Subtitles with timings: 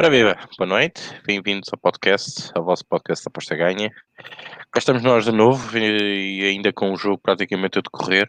[0.00, 3.90] Ora viva, boa noite, bem-vindos ao podcast, ao vosso podcast Aposta Ganha.
[4.72, 8.26] Cá estamos nós de novo e ainda com o jogo praticamente a decorrer.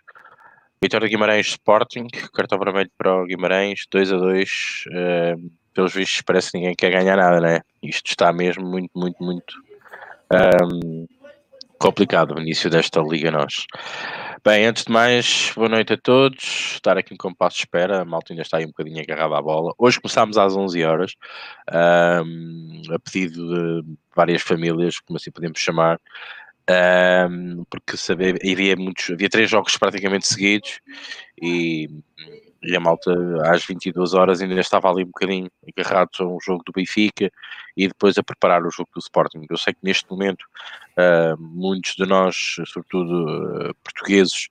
[0.84, 4.50] Vitória Guimarães Sporting, cartão vermelho para o Guimarães, 2 a 2.
[4.90, 7.62] Uh, pelos vistos parece que ninguém quer ganhar nada, né?
[7.82, 9.56] Isto está mesmo muito, muito, muito
[10.62, 11.08] um,
[11.80, 13.66] complicado o início desta liga nós.
[14.44, 16.74] Bem, antes de mais, boa noite a todos.
[16.74, 19.42] Estar aqui em compasso de espera, a malta ainda está aí um bocadinho agarrada à
[19.42, 19.72] bola.
[19.78, 21.16] Hoje começámos às 11 horas,
[21.72, 26.02] um, a pedido de várias famílias, como assim podemos chamar,
[27.30, 30.80] um, porque sabia, havia, muitos, havia três jogos praticamente seguidos
[31.40, 31.88] e,
[32.64, 33.12] e a malta
[33.44, 37.32] às 22 horas ainda estava ali um bocadinho agarrado a um jogo do Benfica
[37.76, 39.46] e depois a preparar o jogo do Sporting.
[39.50, 40.44] Eu sei que neste momento
[40.98, 44.48] uh, muitos de nós, sobretudo uh, portugueses,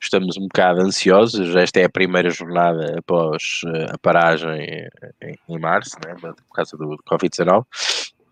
[0.00, 1.56] estamos um bocado ansiosos.
[1.56, 4.88] Esta é a primeira jornada após uh, a paragem
[5.22, 7.64] em, em março, né, por causa do, do Covid-19.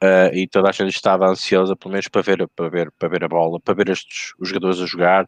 [0.03, 3.25] Uh, e toda a gente estava ansiosa, pelo menos para ver, para ver, para ver
[3.25, 5.25] a bola, para ver estes, os jogadores a jogar.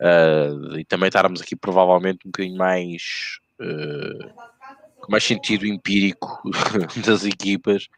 [0.00, 4.30] Uh, e também estarmos aqui provavelmente um bocadinho mais uh,
[5.00, 6.40] com mais sentido empírico
[7.04, 7.88] das equipas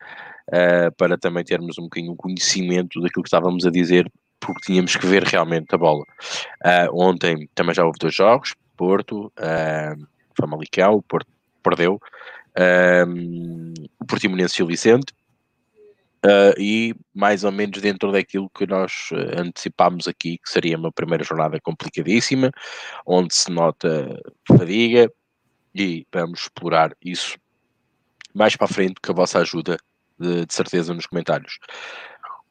[0.97, 5.07] para também termos um bocadinho um conhecimento daquilo que estávamos a dizer, porque tínhamos que
[5.07, 6.05] ver realmente a bola.
[6.91, 11.29] ontem também já houve dois jogos, Porto, uh, Famalicão, o Porto
[11.63, 12.01] perdeu,
[14.01, 15.13] o Portimonense e o Vicente
[16.25, 20.91] Uh, e mais ou menos dentro daquilo que nós uh, antecipámos aqui, que seria uma
[20.91, 22.51] primeira jornada complicadíssima,
[23.07, 25.09] onde se nota fadiga,
[25.75, 27.39] e vamos explorar isso
[28.35, 29.77] mais para a frente com a vossa ajuda,
[30.19, 31.59] de, de, certeza, nos comentários.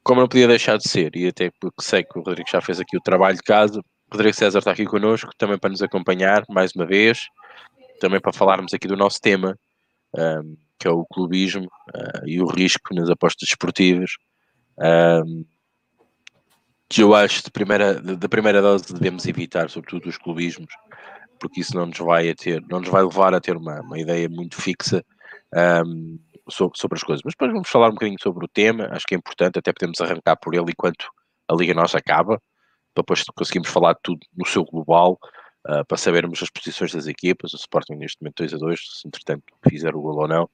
[0.02, 2.80] Como não podia deixar de ser, e até porque sei que o Rodrigo já fez
[2.80, 6.72] aqui o trabalho de casa, Rodrigo César está aqui connosco, também para nos acompanhar mais
[6.74, 7.28] uma vez,
[8.00, 9.58] também para falarmos aqui do nosso tema.
[10.16, 14.12] Um, que é o clubismo uh, e o risco nas apostas esportivas.
[14.78, 15.46] Um,
[16.90, 20.74] que eu acho de primeira, da primeira dose devemos evitar, sobretudo os clubismos,
[21.40, 24.00] porque isso não nos vai a ter, não nos vai levar a ter uma, uma
[24.00, 25.04] ideia muito fixa
[25.86, 26.18] um,
[26.50, 27.22] sobre, sobre as coisas.
[27.26, 30.00] Mas depois vamos falar um bocadinho sobre o tema, acho que é importante, até podemos
[30.00, 31.08] arrancar por ele enquanto
[31.48, 32.42] a Liga Nossa acaba,
[32.94, 35.20] para depois conseguimos falar de tudo no seu global
[35.68, 37.54] uh, para sabermos as posições das equipas.
[37.54, 40.50] O Sporting neste momento 2 a 2, se entretanto fizer o gol ou não.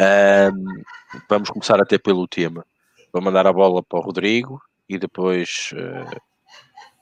[0.00, 0.82] Um,
[1.28, 2.66] vamos começar até pelo tema.
[3.12, 6.20] Vou mandar a bola para o Rodrigo e depois uh,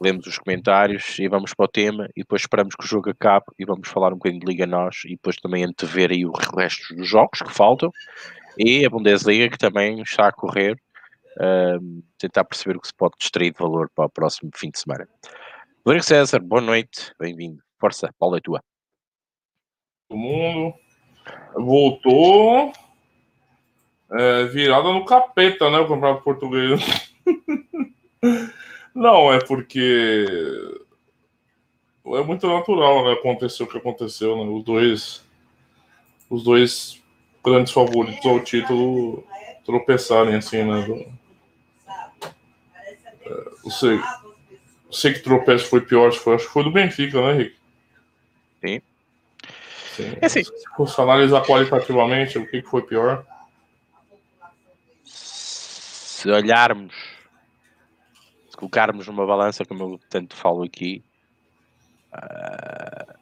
[0.00, 3.46] lemos os comentários e vamos para o tema e depois esperamos que o jogo acabe
[3.58, 6.94] e vamos falar um bocadinho de Liga Nós e depois também antever aí o resto
[6.94, 7.90] dos jogos que faltam
[8.58, 10.76] e a Bundesliga que também está a correr
[11.36, 14.78] uh, tentar perceber o que se pode distrair de valor para o próximo fim de
[14.78, 15.08] semana.
[15.86, 17.62] Rodrigo César, boa noite, bem-vindo.
[17.78, 18.60] Força, Paulo é tua.
[20.08, 20.74] Todo mundo
[21.54, 22.72] voltou
[24.10, 25.78] é, virada no capeta, né?
[25.78, 26.80] O campeonato português.
[28.92, 30.26] Não, é porque
[32.04, 33.12] é muito natural, né?
[33.12, 34.50] Aconteceu o que aconteceu, né?
[34.50, 35.24] Os dois,
[36.28, 37.00] os dois
[37.44, 39.24] grandes favoritos ao título
[39.64, 40.84] tropeçarem assim, né?
[40.84, 40.94] Do,
[43.24, 44.25] é, não
[44.96, 47.56] sei que tropeço foi pior, acho que foi, acho que foi do Benfica, né, Henrique?
[48.64, 48.82] Sim.
[49.94, 50.16] Sim.
[50.20, 50.42] É assim.
[50.42, 53.24] Se fosse analisar qualitativamente, o que foi pior?
[55.04, 56.94] Se olharmos,
[58.50, 61.04] se colocarmos numa balança, como eu tanto falo aqui,
[62.14, 63.14] uh,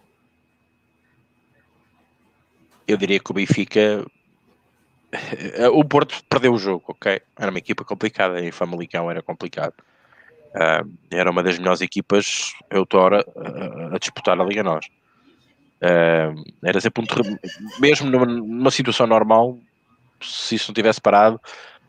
[2.86, 4.06] eu diria que o Benfica.
[5.72, 7.20] o Porto perdeu o jogo, ok?
[7.36, 9.74] Era uma equipa complicada, em Famalicão era complicado
[10.54, 14.86] Uh, era uma das melhores equipas, outrora, uh, a disputar a Liga Nós.
[15.82, 19.58] Uh, era sempre um mesmo numa, numa, situação normal,
[20.22, 21.40] se isso não tivesse parado,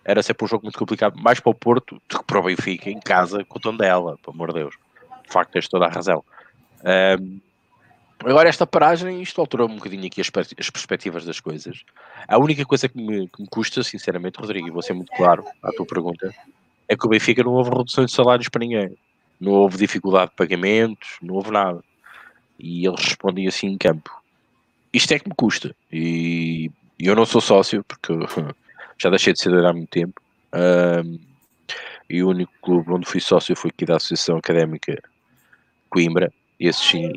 [0.03, 2.89] era sempre um jogo muito complicado, mais para o Porto do que para o Benfica,
[2.89, 4.75] em casa, com o Tondela, pelo amor de Deus.
[5.23, 6.23] De facto, tens toda a razão.
[8.23, 11.83] agora, esta paragem, isto alterou um bocadinho aqui as, as perspectivas das coisas.
[12.27, 15.45] A única coisa que me, que me custa, sinceramente, Rodrigo, e vou ser muito claro
[15.63, 16.33] à tua pergunta,
[16.87, 18.95] é que o Benfica não houve redução de salários para ninguém.
[19.39, 21.83] Não houve dificuldade de pagamentos, não houve nada.
[22.57, 24.09] E eles respondem assim em campo.
[24.93, 25.75] Isto é que me custa.
[25.91, 28.13] E eu não sou sócio, porque
[28.97, 30.21] já deixei de ser há muito tempo.
[30.53, 31.19] Um,
[32.09, 35.01] e o único clube onde fui sócio foi aqui da Associação Académica
[35.89, 36.31] Coimbra.
[36.59, 37.11] Esses sim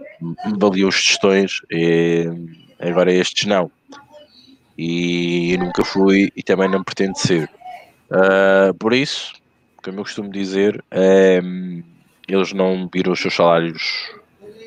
[0.58, 1.60] valiam as gestões,
[2.80, 3.70] agora estes não.
[4.76, 7.50] E eu nunca fui e também não pretendo ser.
[8.10, 9.34] Uh, por isso,
[9.88, 11.40] como eu costumo dizer, é,
[12.28, 14.12] eles não viram os seus salários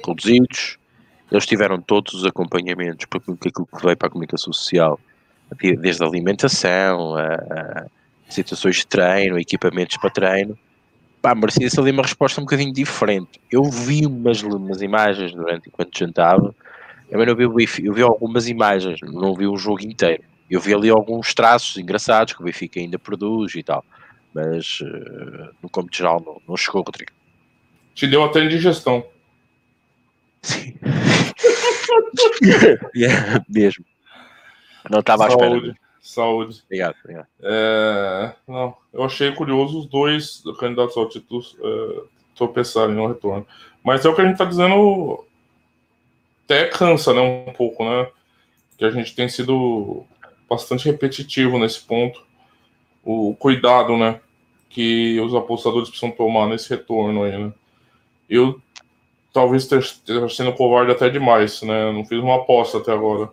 [0.05, 0.77] reduzidos,
[1.31, 4.99] eles tiveram todos os acompanhamentos, porque aquilo que veio para a comunicação social
[5.79, 7.85] desde a alimentação, a, a
[8.29, 10.57] situações de treino, equipamentos para treino,
[11.21, 13.39] pá, merecia-se ali uma resposta um bocadinho diferente.
[13.51, 16.55] Eu vi umas, umas imagens durante enquanto jantava,
[17.09, 17.43] eu não vi
[17.83, 20.23] eu vi algumas imagens, não vi o jogo inteiro.
[20.49, 23.85] Eu vi ali alguns traços engraçados que o Benfica ainda produz e tal,
[24.33, 27.11] mas uh, no campo geral não, não chegou, Rodrigo.
[27.93, 29.05] Te deu até indigestão.
[30.41, 30.75] Sim.
[32.95, 33.85] yeah, mesmo.
[34.89, 35.75] Não estava à espera.
[36.01, 36.63] Saúde.
[36.65, 37.27] Obrigado, obrigado.
[37.43, 42.01] É, não, eu achei curioso os dois candidatos ao título é,
[42.35, 43.45] tropeçarem no retorno.
[43.83, 45.23] Mas é o que a gente está dizendo,
[46.45, 48.09] até cansa né, um pouco, né?
[48.77, 50.03] Que a gente tem sido
[50.49, 52.25] bastante repetitivo nesse ponto.
[53.03, 54.19] O cuidado, né?
[54.69, 57.53] Que os apostadores precisam tomar nesse retorno aí, né?
[58.29, 58.61] Eu
[59.33, 61.91] talvez esteja sendo covarde até demais, né?
[61.91, 63.29] Não fiz uma aposta até agora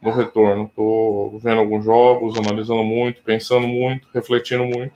[0.00, 0.64] no retorno.
[0.64, 4.94] Estou vendo alguns jogos, analisando muito, pensando muito, refletindo muito.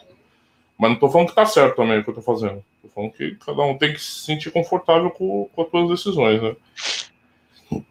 [0.78, 2.64] Mas não estou falando que está certo também o que eu estou fazendo.
[2.76, 6.42] Estou falando que cada um tem que se sentir confortável com, com as suas decisões,
[6.42, 6.56] né?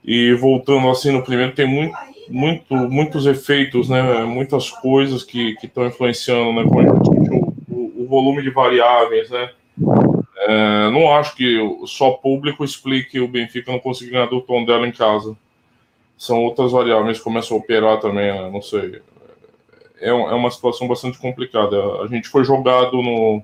[0.04, 1.96] E voltando assim no primeiro, tem muito,
[2.34, 4.24] muito, muitos efeitos, né?
[4.24, 6.64] Muitas coisas que estão influenciando, né?
[6.64, 9.52] O, o, o, volume de variáveis, né?
[10.38, 14.88] É, não acho que só público explique o Benfica não conseguir ganhar do tom dela
[14.88, 15.38] em casa
[16.18, 18.50] são outras variáveis que começam a operar também, né?
[18.50, 19.02] não sei.
[20.00, 21.78] É, é uma situação bastante complicada.
[22.02, 23.44] A gente foi jogado no,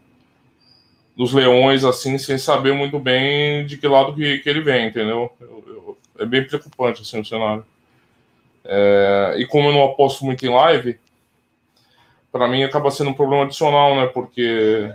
[1.15, 5.31] nos leões assim, sem saber muito bem de que lado que, que ele vem, entendeu?
[5.39, 7.65] Eu, eu, é bem preocupante assim o cenário.
[8.71, 10.99] É, e como eu não aposto muito em live,
[12.31, 14.05] para mim acaba sendo um problema adicional, né?
[14.05, 14.93] Porque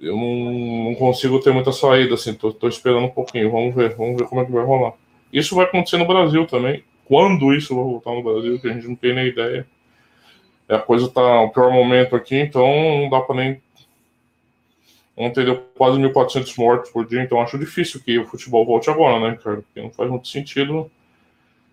[0.00, 3.96] eu não, não, consigo ter muita saída, assim, tô, tô, esperando um pouquinho, vamos ver,
[3.96, 4.94] vamos ver como é que vai rolar.
[5.32, 6.84] Isso vai acontecer no Brasil também.
[7.04, 9.66] Quando isso vai voltar no Brasil, que a gente não tem nem ideia.
[10.68, 12.66] A coisa tá o pior momento aqui, então
[13.00, 13.62] não dá para nem.
[15.16, 19.20] Ontem deu quase 1.400 mortos por dia, então acho difícil que o futebol volte agora,
[19.20, 19.56] né, cara?
[19.56, 20.90] Porque não faz muito sentido.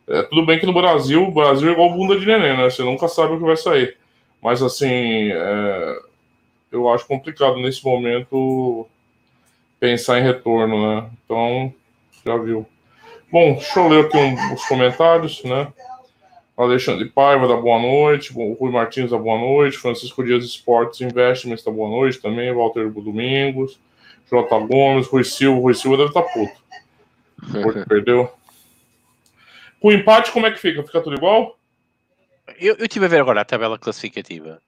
[0.07, 2.69] É, tudo bem que no Brasil, o Brasil é igual bunda de neném, né?
[2.69, 3.95] Você nunca sabe o que vai sair.
[4.41, 6.00] Mas assim, é,
[6.71, 8.88] eu acho complicado nesse momento
[9.80, 11.09] pensar em retorno, né?
[11.24, 11.74] Então,
[12.25, 12.65] já viu.
[13.31, 15.71] Bom, deixa eu ler aqui um, os comentários, né?
[16.63, 21.63] Alexandre Paiva da boa noite, o Rui Martins da boa noite, Francisco Dias Esportes Investments
[21.63, 23.79] da boa noite também, Walter Domingos,
[24.29, 24.59] J.
[24.67, 26.61] Gomes, Rui Silva, Rui Silva deve estar tá puto.
[27.63, 28.29] Porque perdeu.
[29.79, 30.83] Com o empate, como é que fica?
[30.83, 31.57] Fica tudo igual?
[32.59, 34.61] Eu, eu tive a ver agora a tabela classificativa.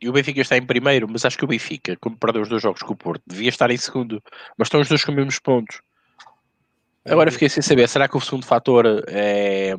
[0.00, 2.62] E o Benfica está em primeiro, mas acho que o Benfica, como perdeu os dois
[2.62, 4.22] jogos com o Porto, devia estar em segundo.
[4.56, 5.80] Mas estão os dois com os mesmos pontos.
[7.04, 9.74] Agora fiquei sem saber, será que o segundo fator é,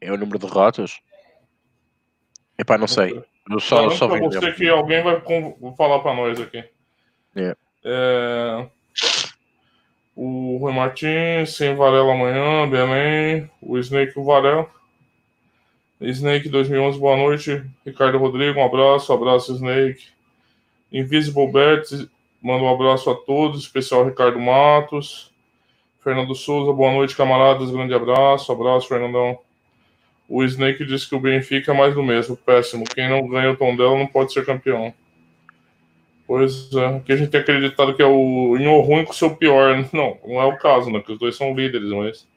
[0.00, 1.00] é o número de derrotas?
[2.58, 3.22] Epá, não sei.
[3.50, 5.20] Eu só, só você que alguém vai
[5.76, 6.64] falar para nós aqui.
[7.36, 7.58] Yeah.
[7.84, 8.68] É...
[10.14, 14.68] O Rui Martins, sem Varela amanhã, Belém, o Snake o Varela.
[16.00, 17.64] Snake 2011, boa noite.
[17.84, 20.08] Ricardo Rodrigo, um abraço, abraço Snake.
[20.92, 22.08] Invisible Bets,
[22.42, 25.32] manda um abraço a todos, especial Ricardo Matos.
[26.02, 29.38] Fernando Souza, boa noite, camaradas, grande abraço, abraço, Fernandão.
[30.30, 32.84] O Snake disse que o Benfica é mais do mesmo, péssimo.
[32.84, 34.94] Quem não ganha o tom dela não pode ser campeão.
[36.24, 39.14] Pois é, aqui a gente tem acreditado que é o em o ruim com o
[39.14, 39.84] seu pior.
[39.92, 41.00] Não, não é o caso, né?
[41.00, 42.28] Porque os dois são líderes, mas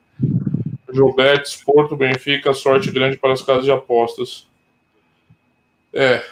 [0.91, 4.47] Jobetes, Porto, Benfica, sorte grande para as casas de apostas.
[5.93, 6.23] É.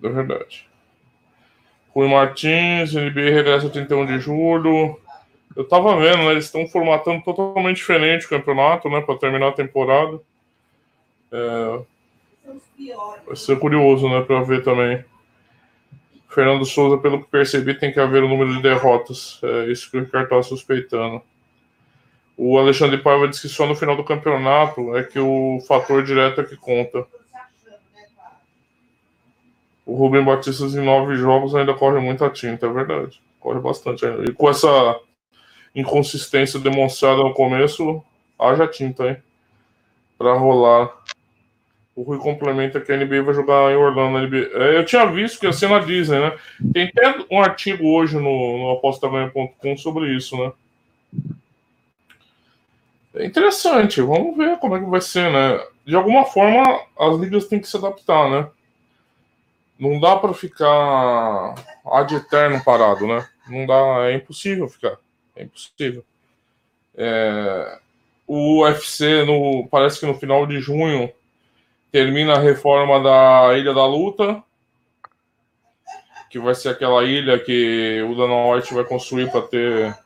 [0.00, 0.64] É verdade.
[1.88, 4.96] Rui Martins, NBA regressa 31 de julho.
[5.56, 6.30] Eu tava vendo, né?
[6.32, 9.00] Eles estão formatando totalmente diferente o campeonato, né?
[9.00, 10.20] Para terminar a temporada.
[11.32, 11.80] É...
[13.26, 14.22] Vai ser curioso, né?
[14.22, 15.04] Para ver também.
[16.28, 19.40] Fernando Souza, pelo que percebi, tem que haver o um número de derrotas.
[19.42, 21.20] É isso que o Ricardo está suspeitando.
[22.36, 26.40] O Alexandre Paiva disse que só no final do campeonato é que o fator direto
[26.40, 27.04] é que conta.
[29.84, 33.20] O Rubem Batista em nove jogos ainda corre muita tinta, é verdade.
[33.40, 34.30] Corre bastante ainda.
[34.30, 35.00] E com essa
[35.74, 38.02] inconsistência demonstrada no começo,
[38.38, 39.16] haja tinta, hein?
[40.18, 40.90] Para rolar.
[41.94, 44.36] O Rui complementa que a NBA vai jogar em Orlando.
[44.36, 46.36] É, eu tinha visto que ia ser na Disney, né?
[46.72, 50.52] Tem até um artigo hoje no, no apostaganha.com sobre isso, né?
[53.14, 55.60] É interessante, vamos ver como é que vai ser, né?
[55.84, 58.48] De alguma forma, as ligas têm que se adaptar, né?
[59.78, 63.26] Não dá para ficar ad eterno parado, né?
[63.48, 64.96] Não dá, é impossível ficar,
[65.40, 66.04] é impossível.
[66.96, 67.78] É,
[68.26, 71.12] o UFC, no, parece que no final de junho,
[71.90, 74.42] termina a reforma da Ilha da Luta,
[76.30, 79.98] que vai ser aquela ilha que o Dana White vai construir para ter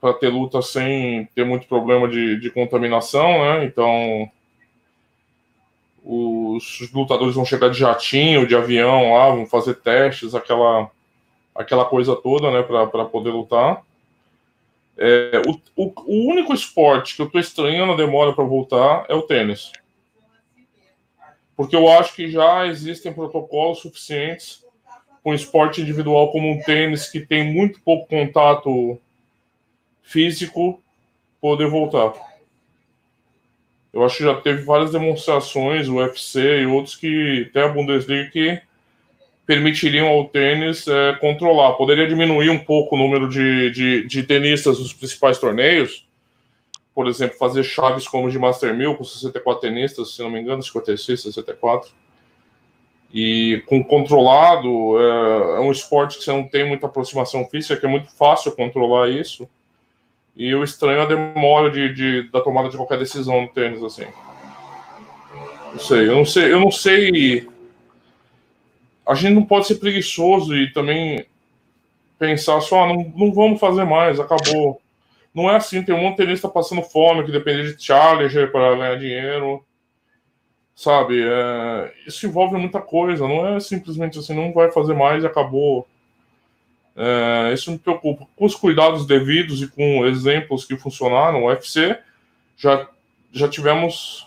[0.00, 3.64] para ter luta sem ter muito problema de, de contaminação, né?
[3.64, 4.30] Então
[6.02, 10.88] os lutadores vão chegar de jatinho, de avião lá, vão fazer testes, aquela
[11.54, 13.82] aquela coisa toda, né, para poder lutar.
[14.98, 19.14] É, o, o, o, único esporte que eu estou estranhando a demora para voltar é
[19.14, 19.72] o tênis.
[21.54, 24.64] Porque eu acho que já existem protocolos suficientes
[25.22, 28.98] com um esporte individual como um tênis, que tem muito pouco contato
[30.02, 30.80] físico,
[31.40, 32.14] poder voltar.
[33.92, 38.30] Eu acho que já teve várias demonstrações, o UFC e outros que, até a Bundesliga,
[38.30, 38.62] que
[39.46, 41.74] permitiriam ao tênis é, controlar.
[41.74, 46.06] Poderia diminuir um pouco o número de, de, de, tenistas nos principais torneios.
[46.92, 50.62] Por exemplo, fazer chaves como de Master 1000 com 64 tenistas, se não me engano,
[50.62, 51.90] 56, 64.
[53.14, 57.86] E com controlado, é, é um esporte que você não tem muita aproximação física, que
[57.86, 59.48] é muito fácil controlar isso.
[60.34, 64.06] E o estranho a demora de, de, da tomada de qualquer decisão no tênis, assim.
[65.72, 67.48] Não sei, eu não sei, eu não sei
[69.06, 71.26] a gente não pode ser preguiçoso e também
[72.18, 74.80] pensar só, ah, não, não vamos fazer mais, acabou.
[75.34, 78.74] Não é assim, tem um monte de tenista passando fome, que depende de challenger para
[78.74, 79.64] ganhar dinheiro,
[80.74, 81.22] sabe?
[81.22, 85.86] É, isso envolve muita coisa, não é simplesmente assim, não vai fazer mais e acabou.
[86.96, 88.26] É, isso me preocupa.
[88.34, 91.98] Com os cuidados devidos e com exemplos que funcionaram, o UFC
[92.56, 92.88] já,
[93.30, 94.26] já tivemos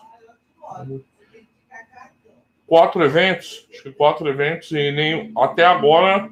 [2.69, 6.29] quatro eventos, acho que quatro eventos, e nem, até agora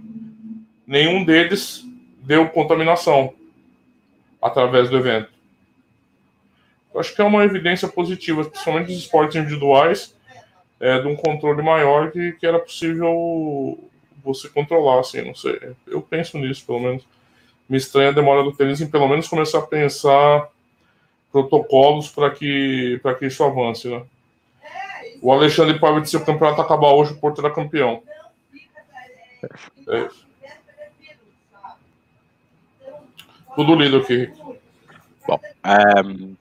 [0.86, 1.84] nenhum deles
[2.22, 3.34] deu contaminação
[4.41, 5.29] através do evento.
[6.94, 10.15] Eu acho que é uma evidência positiva, principalmente dos esportes individuais,
[10.79, 13.77] é, de um controle maior que, que era possível
[14.24, 15.60] você controlar, assim, não sei.
[15.88, 17.03] Eu penso nisso, pelo menos.
[17.67, 20.48] Me estranha a demora do tênis em pelo menos começar a pensar
[21.32, 24.03] protocolos para que, que isso avance, né?
[25.21, 28.03] O Alexandre pode se o campeonato acabar hoje, o Porto era campeão.
[29.88, 30.27] É isso.
[33.55, 34.31] Tudo lido aqui.
[35.27, 36.36] Bom, um, ehm,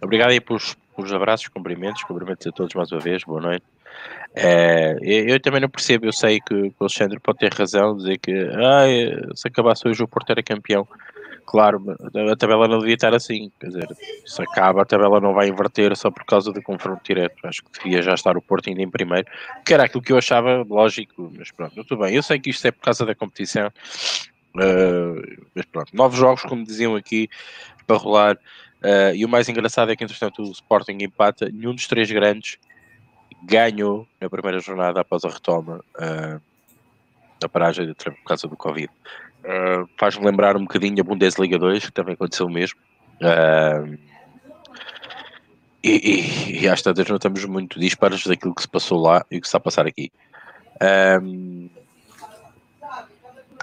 [0.00, 3.64] obrigado aí pelos, pelos abraços, cumprimentos, cumprimentos a todos mais uma vez, boa noite.
[4.34, 7.96] É, eu, eu, também não percebo, eu sei que, que o Alexandre pode ter razão,
[7.96, 10.86] dizer que ah, se acabasse hoje o Porto era campeão.
[11.46, 11.80] Claro,
[12.32, 13.52] a tabela não devia estar assim.
[13.60, 17.36] Quer dizer, se acaba, a tabela não vai inverter só por causa do confronto direto.
[17.44, 19.28] Acho que devia já estar o Porto ainda em primeiro,
[19.64, 21.32] que era aquilo que eu achava lógico.
[21.38, 22.14] Mas pronto, tudo bem.
[22.16, 23.68] Eu sei que isto é por causa da competição.
[24.56, 27.30] Uh, mas pronto, novos jogos, como diziam aqui,
[27.86, 28.36] para rolar.
[28.82, 31.48] Uh, e o mais engraçado é que, entretanto, o Sporting empata.
[31.48, 32.58] Nenhum dos três grandes
[33.44, 36.40] ganhou na primeira jornada após a retoma uh,
[37.40, 38.90] da paragem por causa do Covid.
[39.46, 42.80] Uh, Faz-me lembrar um bocadinho a Bundesliga 2, que também aconteceu o mesmo.
[43.22, 43.96] Uh,
[45.84, 49.38] e, e, e às tantas não estamos muito disparos daquilo que se passou lá e
[49.38, 50.10] o que está a passar aqui.
[51.22, 51.70] Um,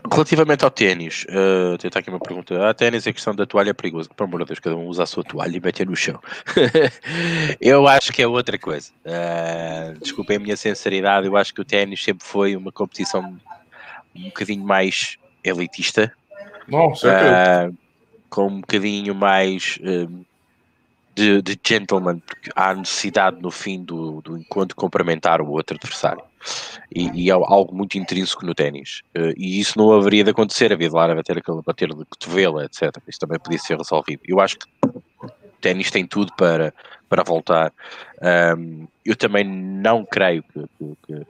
[0.09, 2.69] relativamente ao ténis, uh, tenho aqui uma pergunta.
[2.69, 4.09] A ténis, a questão da toalha é perigosa.
[4.15, 6.17] Por amor de Deus, cada um usa a sua toalha e mete no chão.
[7.59, 8.89] eu acho que é outra coisa.
[9.05, 13.37] Uh, desculpem a minha sinceridade, eu acho que o ténis sempre foi uma competição
[14.15, 16.12] um bocadinho mais elitista.
[16.67, 17.75] Não, uh,
[18.29, 20.25] com um bocadinho mais uh,
[21.13, 26.23] de, de, gentleman, porque há necessidade no fim do, do encontro complementar o outro adversário.
[26.93, 29.01] E, e é algo muito intrínseco no ténis.
[29.15, 32.62] Uh, e isso não haveria de acontecer, havia de lá bater aquele bater de cotovelo,
[32.62, 32.95] etc.
[33.07, 34.21] Isso também podia ser resolvido.
[34.25, 35.31] Eu acho que o
[35.62, 36.73] ténis tem tudo para,
[37.07, 37.71] para voltar.
[38.57, 41.25] Um, eu também não creio que, que,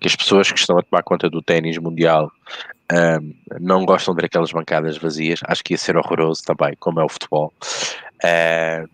[0.00, 2.30] que, as pessoas que estão a tomar conta do ténis mundial
[2.92, 5.40] um, não gostam de ver aquelas bancadas vazias.
[5.44, 7.52] Acho que ia ser horroroso também, como é o futebol.
[8.22, 8.88] Uh,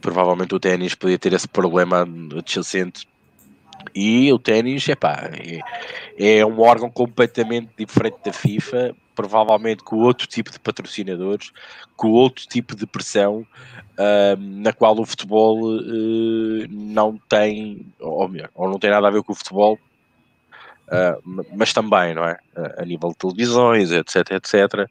[0.00, 2.06] provavelmente o ténis podia ter esse problema
[2.36, 3.06] adjacente.
[3.94, 10.50] E o ténis, é, é um órgão completamente diferente da FIFA, provavelmente com outro tipo
[10.50, 11.52] de patrocinadores,
[11.96, 13.46] com outro tipo de pressão,
[14.38, 19.22] na qual o futebol uh, não tem, ou melhor, ou não tem nada a ver
[19.22, 19.78] com o futebol,
[20.88, 22.38] uh, mas também, não é?
[22.56, 24.88] Uh, a nível de televisões, etc, etc.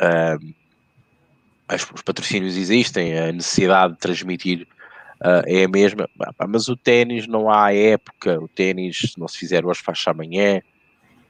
[0.00, 0.54] Uh,
[1.94, 4.68] os patrocínios existem, a necessidade de transmitir
[5.46, 6.08] é a mesma,
[6.46, 10.60] mas o ténis não há época, o ténis, não se fizer hoje, faz amanhã,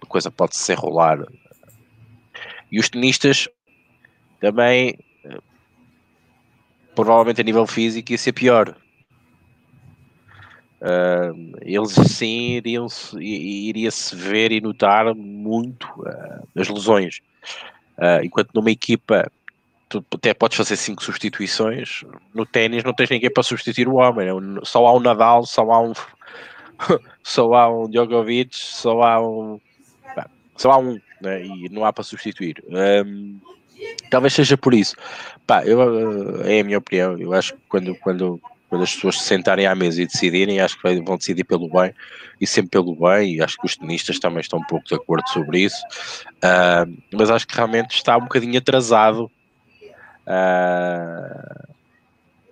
[0.03, 1.25] a coisa pode se enrolar.
[2.71, 3.49] E os tenistas
[4.41, 4.99] também
[6.97, 8.75] provavelmente a nível físico ia ser pior.
[11.63, 12.87] Eles sim iriam
[13.19, 17.21] iria-se ver e notar muito uh, as lesões.
[17.97, 19.31] Uh, enquanto numa equipa
[19.89, 22.05] tu até podes fazer cinco substituições,
[22.35, 24.27] no ténis não tens ninguém para substituir o homem.
[24.27, 24.61] Né?
[24.65, 25.93] Só há um Nadal, só há um
[27.23, 29.61] só há um Djokovic, só há um
[30.57, 31.45] só há um né?
[31.45, 32.63] e não há para substituir.
[32.69, 33.39] Um,
[34.11, 34.97] talvez seja por isso.
[35.47, 37.19] Pá, eu, é a minha opinião.
[37.19, 38.41] Eu acho que quando, quando
[38.77, 41.95] quando as pessoas se sentarem à mesa e decidirem, acho que vão decidir pelo bem
[42.39, 45.27] e sempre pelo bem, e acho que os tenistas também estão um pouco de acordo
[45.31, 45.83] sobre isso,
[46.37, 49.31] uh, mas acho que realmente está um bocadinho atrasado,
[50.27, 51.69] uh,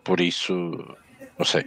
[0.03, 0.97] por isso,
[1.39, 1.65] não sei.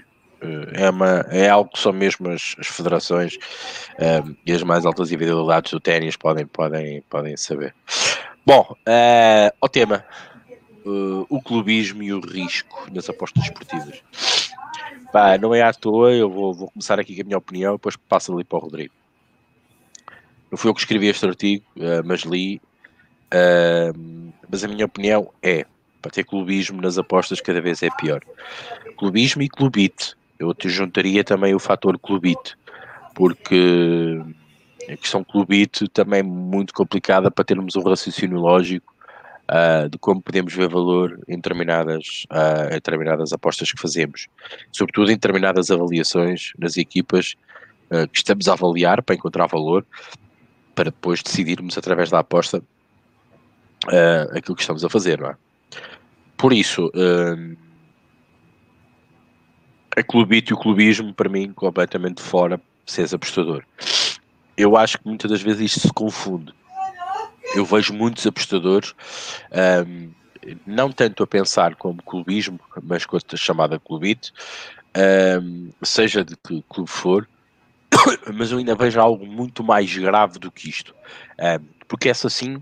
[0.73, 5.09] É, uma, é algo que só mesmo as, as federações uh, e as mais altas
[5.09, 7.73] individualidades do ténis podem, podem, podem saber.
[8.45, 10.05] Bom, uh, ao tema,
[10.87, 14.01] uh, o clubismo e o risco nas apostas esportivas.
[15.11, 17.95] Pá, não é à toa, eu vou, vou começar aqui com a minha opinião, depois
[17.95, 18.93] passo ali para o Rodrigo.
[20.51, 22.61] Não fui eu que escrevi este artigo, uh, mas li.
[23.27, 25.65] Uh, mas a minha opinião é
[26.01, 28.21] para ter clubismo nas apostas cada vez é pior.
[28.97, 30.15] Clubismo e clubite.
[30.39, 32.55] Eu te juntaria também o fator clubite,
[33.13, 34.21] porque
[34.87, 38.93] a questão clubite também é muito complicada para termos um raciocínio lógico
[39.49, 44.27] uh, de como podemos ver valor em determinadas, uh, em determinadas apostas que fazemos,
[44.71, 47.35] sobretudo em determinadas avaliações nas equipas
[47.91, 49.85] uh, que estamos a avaliar para encontrar valor,
[50.75, 52.61] para depois decidirmos através da aposta
[54.35, 55.35] aquilo que estamos a fazer, não é?
[56.35, 56.91] Por isso,
[59.95, 63.63] a clubite e o clubismo, para mim, completamente fora de ser apostador.
[64.55, 66.53] Eu acho que muitas das vezes isto se confunde
[67.55, 68.93] eu vejo muitos apostadores,
[69.85, 70.11] um,
[70.65, 74.33] não tanto a pensar como clubismo, mas com a chamada clubite,
[75.41, 77.27] um, seja de que clube for,
[78.33, 80.93] mas eu ainda vejo algo muito mais grave do que isto,
[81.39, 82.61] um, porque essa sim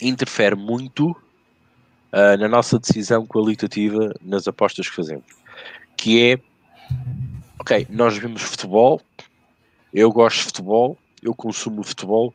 [0.00, 5.26] interfere muito uh, na nossa decisão qualitativa nas apostas que fazemos,
[5.96, 6.40] que é,
[7.58, 9.00] ok, nós vemos futebol,
[9.92, 12.34] eu gosto de futebol, eu consumo futebol,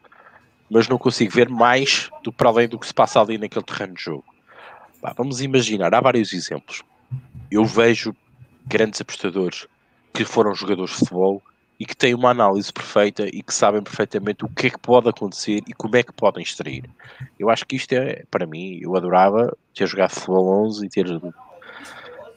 [0.69, 3.93] mas não consigo ver mais do para além do que se passa ali naquele terreno
[3.93, 4.25] de jogo.
[5.01, 6.83] Bah, vamos imaginar, há vários exemplos.
[7.49, 8.15] Eu vejo
[8.65, 9.67] grandes apostadores
[10.13, 11.41] que foram jogadores de futebol
[11.79, 15.07] e que têm uma análise perfeita e que sabem perfeitamente o que é que pode
[15.07, 16.89] acontecer e como é que podem extrair.
[17.37, 21.21] Eu acho que isto é, para mim, eu adorava ter jogado futebol 11 e ter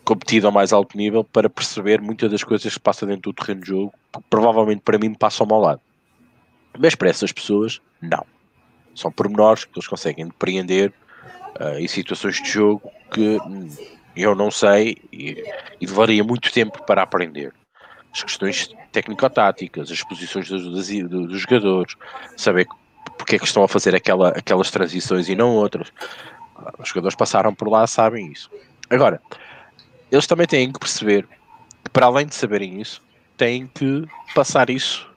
[0.04, 3.34] competido ao mais alto nível para perceber muitas das coisas que se passam dentro do
[3.34, 5.80] terreno de jogo, que provavelmente para mim me passam ao lado.
[6.78, 8.24] Mas para essas pessoas, não.
[8.94, 10.92] São pormenores que eles conseguem depreender
[11.60, 13.68] uh, em situações de jogo que hum,
[14.16, 15.42] eu não sei e,
[15.80, 17.52] e levaria muito tempo para aprender.
[18.12, 21.94] As questões técnico-táticas, as posições dos, dos, dos, jogadores,
[22.36, 22.66] saber
[23.16, 25.92] porque é que estão a fazer aquela, aquelas transições e não outras.
[26.78, 28.50] Os jogadores passaram por lá, sabem isso.
[28.88, 29.22] Agora,
[30.10, 31.26] eles também têm que perceber
[31.84, 33.00] que, para além de saberem isso,
[33.36, 34.04] têm que
[34.34, 35.08] passar isso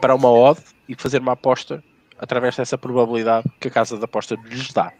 [0.00, 0.60] para uma odd
[0.92, 1.82] e fazer uma aposta
[2.18, 4.92] através dessa probabilidade que a casa de aposta lhes dá.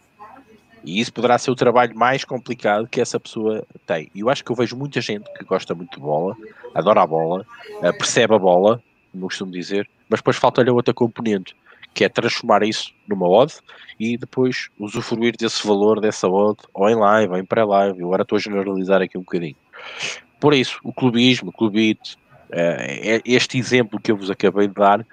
[0.83, 4.09] E isso poderá ser o trabalho mais complicado que essa pessoa tem.
[4.13, 6.35] E eu acho que eu vejo muita gente que gosta muito de bola,
[6.75, 7.45] adora a bola,
[7.81, 11.55] eh, percebe a bola, como costumo dizer, mas depois falta-lhe outra componente,
[11.93, 13.53] que é transformar isso numa odd
[13.97, 18.01] e depois usufruir desse valor, dessa odd, ou em live, ou em pré-live.
[18.01, 19.55] Eu agora estou a generalizar aqui um bocadinho.
[20.41, 22.17] Por isso, o clubismo, o clubite,
[22.51, 25.05] eh, é este exemplo que eu vos acabei de dar,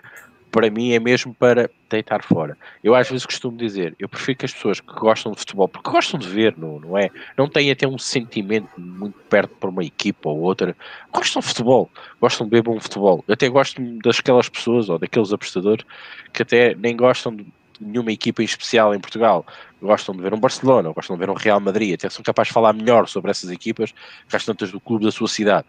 [0.51, 2.57] para mim é mesmo para deitar fora.
[2.83, 5.91] Eu às vezes costumo dizer, eu prefiro que as pessoas que gostam de futebol, porque
[5.91, 7.11] gostam de ver, não, não é?
[7.37, 10.77] Não têm até um sentimento muito perto por uma equipa ou outra,
[11.13, 13.25] gostam de futebol, gostam de ver bom futebol.
[13.27, 15.85] Eu até gosto daquelas pessoas ou daqueles apostadores
[16.33, 17.47] que até nem gostam de
[17.81, 19.47] nenhuma equipa em especial em Portugal.
[19.81, 22.55] Gostam de ver um Barcelona, gostam de ver um Real Madrid, até são capazes de
[22.55, 23.93] falar melhor sobre essas equipas
[24.29, 25.67] que as tantas do clube da sua cidade.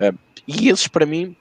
[0.00, 1.36] Uh, e esses, para mim,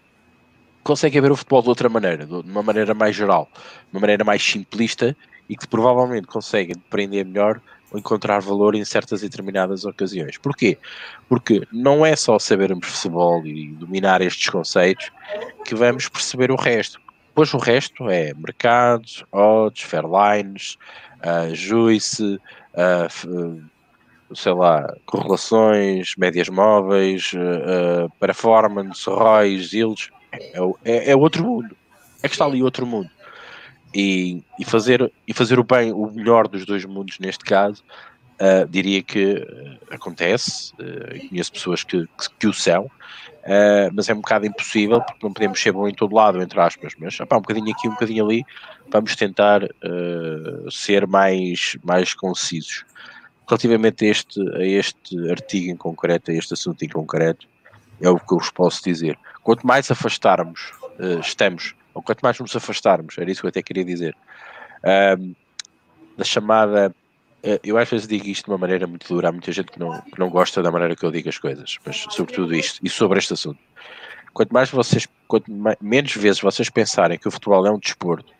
[0.84, 4.24] conseguem ver o futebol de outra maneira, de uma maneira mais geral, de uma maneira
[4.24, 5.15] mais simplista
[5.50, 10.38] e que provavelmente conseguem depreender melhor ou encontrar valor em certas e determinadas ocasiões.
[10.38, 10.78] Porquê?
[11.28, 15.12] Porque não é só sabermos futebol e dominar estes conceitos
[15.65, 17.00] que vamos perceber o resto.
[17.36, 20.78] Pois o resto é mercados, odds, fairlines,
[21.20, 22.39] uh, juice,
[22.74, 23.62] uh,
[24.34, 31.76] sei lá, correlações, médias móveis, uh, performance, ROIs, yields, é, é, é outro mundo.
[32.24, 33.10] É que está ali outro mundo.
[33.94, 37.84] E, e, fazer, e fazer o bem, o melhor dos dois mundos neste caso,
[38.41, 42.89] Uh, diria que uh, acontece, uh, conheço pessoas que, que, que o são,
[43.94, 46.94] mas é um bocado impossível porque não podemos ser bom em todo lado, entre aspas.
[46.98, 48.44] Mas opá, um bocadinho aqui, um bocadinho ali,
[48.91, 49.62] vamos tentar
[50.70, 52.86] ser mais, mais concisos.
[53.48, 57.48] Relativamente a este, a este artigo em concreto, a este assunto em concreto,
[58.00, 59.17] é o que eu vos posso dizer.
[59.43, 60.71] Quanto mais afastarmos,
[61.21, 64.15] estamos, ou quanto mais nos afastarmos, era isso que eu até queria dizer,
[66.17, 66.93] da chamada
[67.43, 69.80] eh, eu às vezes digo isto de uma maneira muito dura, há muita gente que
[69.80, 72.89] não, que não gosta da maneira que eu digo as coisas, mas sobretudo isto e
[72.89, 73.60] sobre este assunto.
[74.34, 78.32] Quanto mais vocês, quanto mais, menos vezes vocês pensarem que o futebol é um desporto,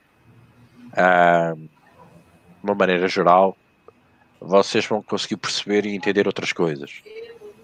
[0.93, 3.57] de uma maneira geral,
[4.39, 7.01] vocês vão conseguir perceber e entender outras coisas.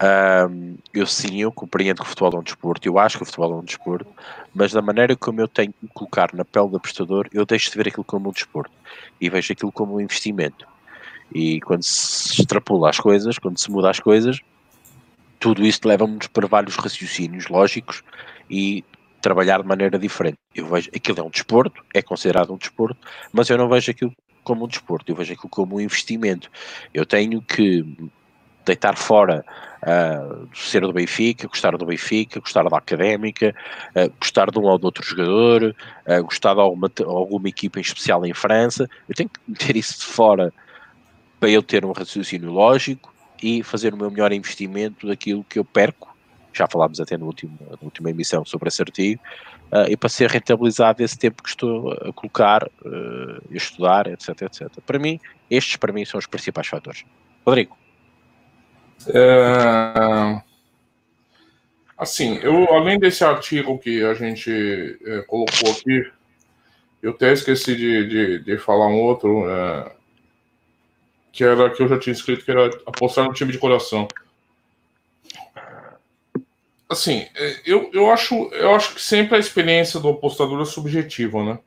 [0.00, 0.46] Ah,
[0.94, 3.52] eu sim, eu compreendo que o futebol é um desporto, eu acho que o futebol
[3.52, 4.06] é um desporto,
[4.54, 7.76] mas da maneira como eu tenho que colocar na pele do apostador, eu deixo de
[7.76, 8.72] ver aquilo como um desporto
[9.20, 10.66] e vejo aquilo como um investimento
[11.34, 14.40] e quando se extrapola as coisas, quando se muda as coisas,
[15.38, 18.02] tudo isso leva-nos para vários raciocínios lógicos
[18.50, 18.84] e
[19.20, 20.38] trabalhar de maneira diferente.
[20.54, 22.98] Eu vejo aquilo é um desporto, é considerado um desporto,
[23.32, 26.50] mas eu não vejo aquilo como um desporto, eu vejo aquilo como um investimento.
[26.94, 27.84] Eu tenho que
[28.68, 29.44] deitar fora
[29.82, 33.54] uh, ser do Benfica, gostar do Benfica, gostar da Académica,
[33.96, 35.74] uh, gostar de um ou de outro jogador,
[36.06, 38.88] uh, gostar de alguma, alguma equipa em especial em França.
[39.08, 40.52] Eu tenho que meter isso de fora
[41.40, 45.64] para eu ter um raciocínio lógico e fazer o meu melhor investimento daquilo que eu
[45.64, 46.16] perco.
[46.52, 49.22] Já falámos até no último, na última emissão sobre esse artigo,
[49.72, 54.42] uh, e para ser rentabilizado esse tempo que estou a colocar, uh, a estudar, etc,
[54.42, 54.68] etc.
[54.84, 57.04] Para mim, estes para mim são os principais fatores.
[57.46, 57.76] Rodrigo.
[59.06, 60.42] É...
[61.96, 64.50] Assim, eu além desse artigo que a gente
[65.04, 66.10] é, colocou aqui,
[67.02, 69.48] eu até esqueci de, de, de falar um outro.
[69.48, 69.98] É
[71.38, 74.08] que era que eu já tinha escrito, que era apostar no time de coração.
[76.88, 81.44] Assim, é, eu, eu, acho, eu acho que sempre a experiência do apostador é subjetiva,
[81.44, 81.58] né?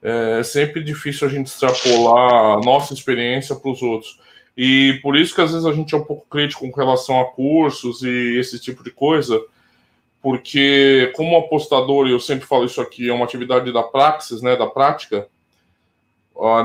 [0.00, 4.20] É sempre difícil a gente extrapolar a nossa experiência para os outros.
[4.60, 7.26] E por isso que às vezes a gente é um pouco crítico com relação a
[7.26, 9.40] cursos e esse tipo de coisa,
[10.20, 14.56] porque como apostador, e eu sempre falo isso aqui, é uma atividade da praxis, né,
[14.56, 15.28] da prática,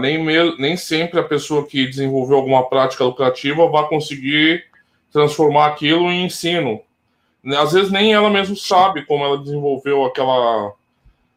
[0.01, 4.65] nem, me, nem sempre a pessoa que desenvolveu alguma prática lucrativa vai conseguir
[5.11, 6.81] transformar aquilo em ensino.
[7.45, 10.73] Às vezes nem ela mesma sabe como ela desenvolveu aquela,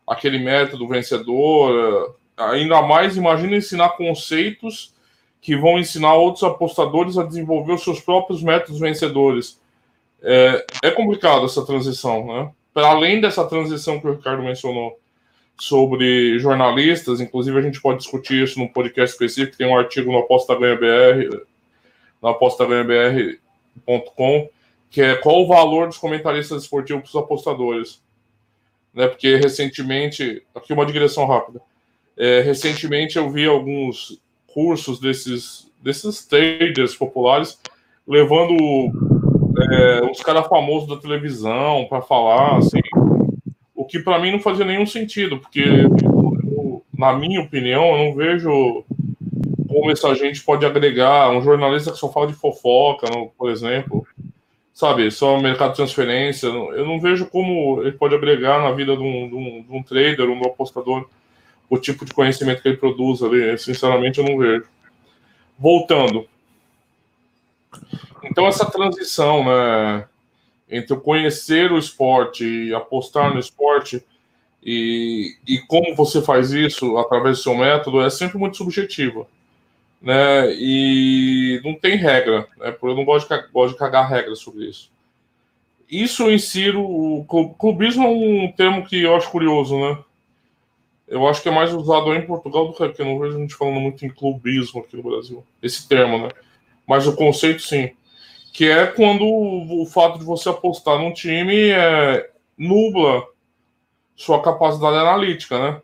[0.07, 2.17] aquele método vencedor.
[2.35, 4.96] Ainda mais, imagina ensinar conceitos
[5.47, 9.61] que vão ensinar outros apostadores a desenvolver os seus próprios métodos vencedores.
[10.21, 12.51] É, é complicado essa transição, né?
[12.75, 14.99] Para além dessa transição que o Ricardo mencionou,
[15.57, 20.19] sobre jornalistas, inclusive a gente pode discutir isso num podcast específico, tem um artigo no
[20.19, 21.37] Aposta Ganha BR,
[22.21, 24.49] no apostaganhabr.com,
[24.91, 28.03] que é qual o valor dos comentaristas esportivos para os apostadores.
[28.93, 31.63] Né, porque recentemente, aqui uma digressão rápida,
[32.17, 34.21] é, recentemente eu vi alguns
[34.57, 37.61] cursos desses, desses traders populares
[38.09, 38.57] levando
[39.71, 42.81] é, os caras famosos da televisão para falar, assim,
[43.87, 48.85] que para mim não fazia nenhum sentido, porque, eu, na minha opinião, eu não vejo
[49.69, 54.07] como essa gente pode agregar um jornalista que só fala de fofoca, por exemplo,
[54.73, 56.47] sabe, só mercado de transferência.
[56.47, 59.83] Eu não vejo como ele pode agregar na vida de um, de um, de um
[59.83, 61.09] trader, um apostador,
[61.69, 63.57] o tipo de conhecimento que ele produz ali.
[63.59, 64.67] Sinceramente, eu não vejo.
[65.59, 66.27] Voltando.
[68.25, 70.07] Então, essa transição, né?
[70.69, 74.05] entre conhecer o esporte e apostar no esporte
[74.63, 79.29] e, e como você faz isso através do seu método é sempre muito subjetivo,
[80.03, 80.53] né?
[80.55, 82.77] E não tem regra, né?
[82.83, 84.91] Eu não gosto de, gosto de cagar regras sobre isso.
[85.89, 87.25] Isso eu insiro o
[87.57, 89.99] clubismo é um termo que eu acho curioso, né?
[91.09, 93.01] Eu acho que é mais usado em Portugal do que aqui.
[93.01, 95.45] Eu não vejo a gente falando muito em clubismo aqui no Brasil.
[95.63, 96.29] Esse termo, né?
[96.87, 97.91] Mas o conceito, sim
[98.57, 103.23] que é quando o, fato de você apostar num time é, nubla
[104.17, 105.83] sua capacidade analítica, né?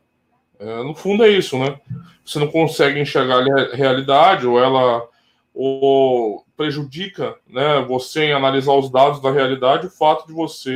[0.59, 1.79] É, no fundo é isso, né?
[2.25, 5.07] Você não consegue enxergar a realidade ou ela
[5.55, 7.85] ou prejudica, né?
[7.87, 10.73] Você em analisar os dados da realidade, o fato de você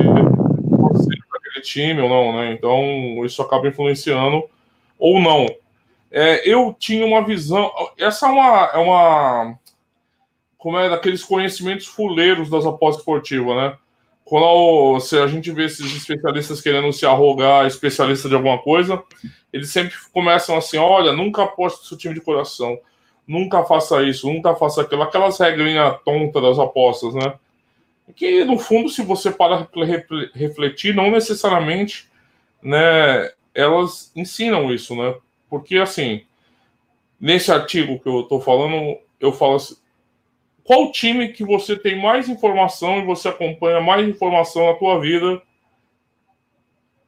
[1.67, 2.53] time ou não, né?
[2.53, 4.43] Então isso acaba influenciando
[4.97, 5.45] ou não.
[6.11, 7.71] É, eu tinha uma visão.
[7.97, 9.59] Essa é uma, é uma
[10.57, 13.77] como é daqueles conhecimentos fuleiros das apostas esportivas, né?
[14.23, 19.01] Quando se a gente vê esses especialistas querendo se arrogar especialista de alguma coisa,
[19.53, 22.77] eles sempre começam assim: olha, nunca aposte seu time de coração,
[23.25, 27.35] nunca faça isso, nunca faça aquilo, aquelas regrinhas tontas das apostas, né?
[28.15, 29.67] Que no fundo, se você para
[30.33, 32.09] refletir, não necessariamente,
[32.61, 35.15] né, elas ensinam isso, né?
[35.49, 36.25] Porque assim,
[37.19, 39.75] nesse artigo que eu estou falando, eu falo assim,
[40.63, 45.41] qual time que você tem mais informação e você acompanha mais informação na tua vida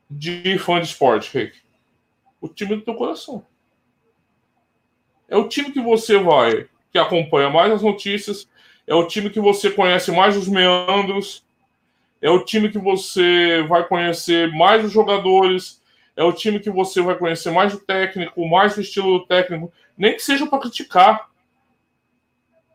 [0.09, 1.59] de fã de esporte, Rick?
[2.41, 3.45] O time do teu coração.
[5.27, 8.49] É o time que você vai, que acompanha mais as notícias,
[8.89, 11.45] é o time que você conhece mais os meandros,
[12.19, 15.80] é o time que você vai conhecer mais os jogadores,
[16.17, 19.71] é o time que você vai conhecer mais o técnico, mais o estilo do técnico,
[19.95, 21.30] nem que seja para criticar,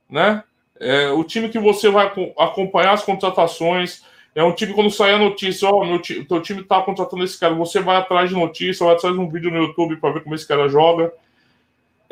[0.08, 0.44] né?
[0.78, 2.06] É o time que você vai
[2.38, 4.04] acompanhar as contratações,
[4.36, 7.38] é um time quando sair a notícia, ó, oh, meu teu time tá contratando esse
[7.38, 10.22] cara, você vai atrás de notícia, vai atrás de um vídeo no YouTube para ver
[10.22, 11.12] como esse cara joga.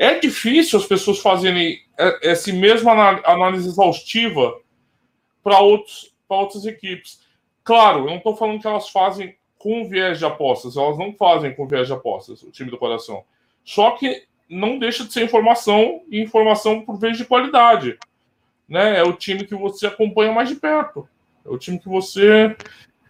[0.03, 1.81] É difícil as pessoas fazerem
[2.21, 4.61] essa mesma análise exaustiva
[5.45, 7.21] para outras equipes.
[7.62, 11.55] Claro, eu não estou falando que elas fazem com viés de apostas, elas não fazem
[11.55, 13.23] com viés de apostas, o time do coração.
[13.65, 17.97] Só que não deixa de ser informação e informação por vez de qualidade.
[18.69, 18.99] Né?
[18.99, 21.09] É o time que você acompanha mais de perto.
[21.47, 22.57] É o time que você,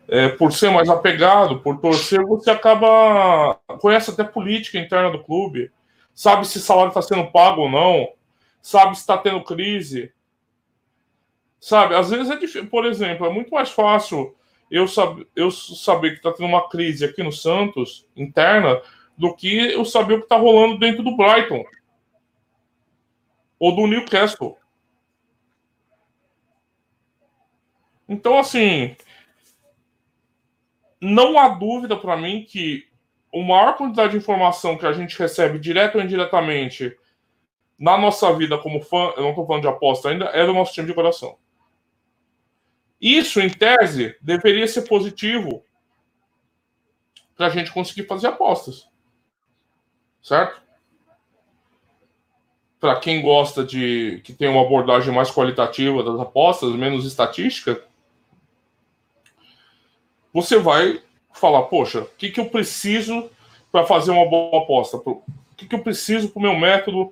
[0.09, 3.59] é, por ser mais apegado, por torcer, você acaba.
[3.81, 5.71] conhece até política interna do clube,
[6.15, 8.13] sabe se o salário está sendo pago ou não,
[8.61, 10.13] sabe se está tendo crise.
[11.61, 14.35] Sabe, às vezes é difícil, por exemplo, é muito mais fácil
[14.71, 18.81] eu, sab eu saber que está tendo uma crise aqui no Santos, interna,
[19.17, 21.63] do que eu saber o que está rolando dentro do Brighton
[23.59, 24.57] ou do Newcastle.
[28.09, 28.97] Então, assim,
[31.01, 32.89] não há dúvida para mim que
[33.35, 36.97] a maior quantidade de informação que a gente recebe direto ou indiretamente
[37.79, 40.73] na nossa vida como fã, eu não estou falando de aposta ainda, é do nosso
[40.73, 41.37] time de coração.
[43.01, 45.65] Isso, em tese, deveria ser positivo
[47.37, 48.89] para a gente conseguir fazer apostas.
[50.23, 50.63] Certo?
[52.79, 57.85] Para quem gosta de que tem uma abordagem mais qualitativa das apostas, menos estatística,
[60.33, 61.03] você vai
[61.35, 63.31] falar, poxa, o que, que eu preciso
[63.71, 64.97] para fazer uma boa aposta?
[64.97, 65.23] O
[65.57, 67.11] que, que eu preciso para o meu método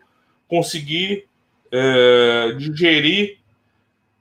[0.48, 1.28] conseguir
[1.72, 3.38] é, digerir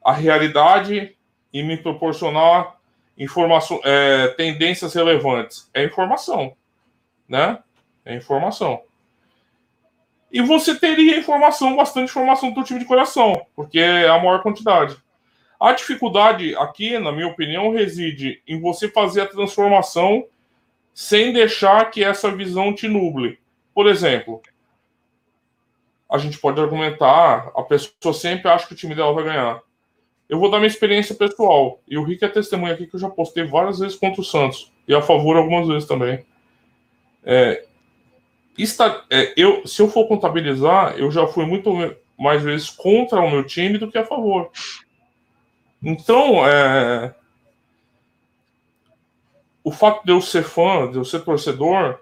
[0.04, 1.16] a realidade
[1.52, 2.78] e me proporcionar
[3.18, 5.70] informação, é, tendências relevantes.
[5.74, 6.54] É informação,
[7.28, 7.60] né?
[8.06, 8.82] É informação.
[10.32, 14.96] E você teria informação, bastante informação do time de coração, porque é a maior quantidade.
[15.60, 20.26] A dificuldade aqui, na minha opinião, reside em você fazer a transformação
[20.94, 23.40] sem deixar que essa visão te nuble.
[23.74, 24.42] Por exemplo,
[26.10, 29.62] a gente pode argumentar, a pessoa sempre acha que o time dela vai ganhar.
[30.30, 31.82] Eu vou dar minha experiência pessoal.
[31.88, 34.72] E o Rick é testemunha aqui que eu já postei várias vezes contra o Santos.
[34.88, 36.26] E a favor algumas vezes também.
[37.24, 37.66] É,
[38.58, 41.72] está, é, eu, se eu for contabilizar, eu já fui muito
[42.18, 44.52] mais vezes contra o meu time do que a favor.
[45.82, 47.16] Então, é,
[49.64, 52.00] o fato de eu ser fã, de eu ser torcedor,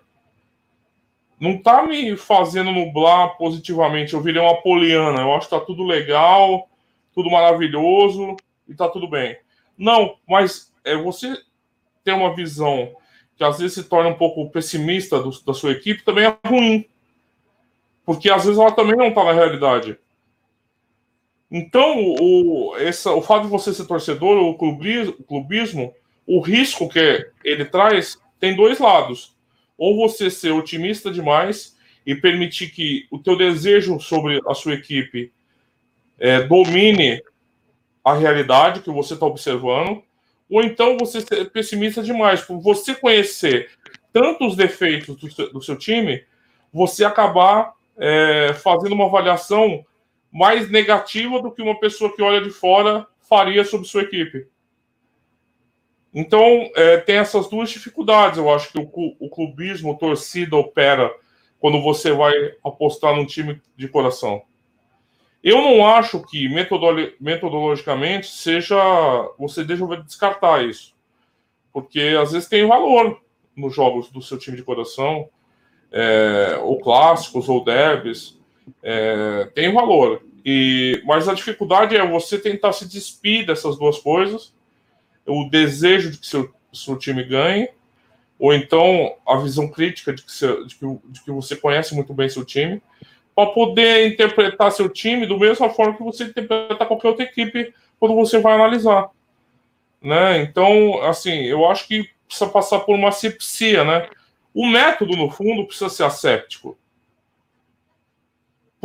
[1.40, 4.14] não tá me fazendo nublar positivamente.
[4.14, 5.22] Eu virei uma poliana.
[5.22, 6.68] Eu acho que tá tudo legal,
[7.14, 8.36] tudo maravilhoso
[8.68, 9.38] e tá tudo bem.
[9.78, 11.38] Não, mas é você
[12.04, 12.96] ter uma visão
[13.36, 16.88] que às vezes se torna um pouco pessimista do, da sua equipe também é ruim.
[18.04, 20.00] Porque às vezes ela também não tá na realidade.
[21.50, 25.94] Então, o, essa, o fato de você ser torcedor, o clubismo,
[26.26, 29.36] o risco que ele traz tem dois lados.
[29.78, 35.32] Ou você ser otimista demais e permitir que o teu desejo sobre a sua equipe
[36.20, 37.22] é, domine
[38.04, 40.02] a realidade que você está observando,
[40.50, 43.70] ou então você ser pessimista demais, por você conhecer
[44.14, 46.24] tantos defeitos do seu, do seu time,
[46.72, 49.86] você acabar é, fazendo uma avaliação
[50.38, 54.48] mais negativa do que uma pessoa que olha de fora faria sobre sua equipe.
[56.14, 58.38] Então, é, tem essas duas dificuldades.
[58.38, 58.88] Eu acho que o,
[59.20, 61.12] o clubismo, o torcida opera
[61.60, 64.44] quando você vai apostar num time de coração.
[65.44, 66.48] Eu não acho que
[67.20, 68.78] metodologicamente seja.
[69.40, 70.96] Você deve descartar isso.
[71.74, 73.20] Porque às vezes tem valor
[73.56, 75.30] nos jogos do seu time de coração,
[75.92, 78.38] é, ou clássicos, ou derbys.
[78.84, 80.27] É, tem valor.
[80.50, 84.54] E, mas a dificuldade é você tentar se despir dessas duas coisas
[85.26, 87.68] o desejo de que seu, seu time ganhe,
[88.40, 92.14] ou então a visão crítica de que, seu, de, que, de que você conhece muito
[92.14, 92.82] bem seu time,
[93.36, 98.16] para poder interpretar seu time do mesma forma que você interpreta qualquer outra equipe quando
[98.16, 99.10] você vai analisar.
[100.02, 100.44] Né?
[100.44, 104.10] Então, assim, eu acho que precisa passar por uma asepsia, né?
[104.54, 106.78] O método, no fundo, precisa ser asséptico.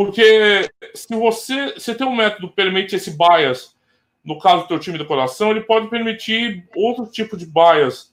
[0.05, 3.77] Porque se você, se tem um método que permite esse bias,
[4.25, 8.13] no caso do teu time do coração, ele pode permitir outro tipo de bias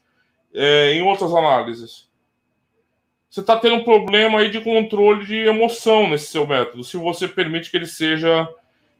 [0.54, 2.08] é, em outras análises.
[3.28, 7.28] Você está tendo um problema aí de controle de emoção nesse seu método, se você
[7.28, 8.48] permite que ele seja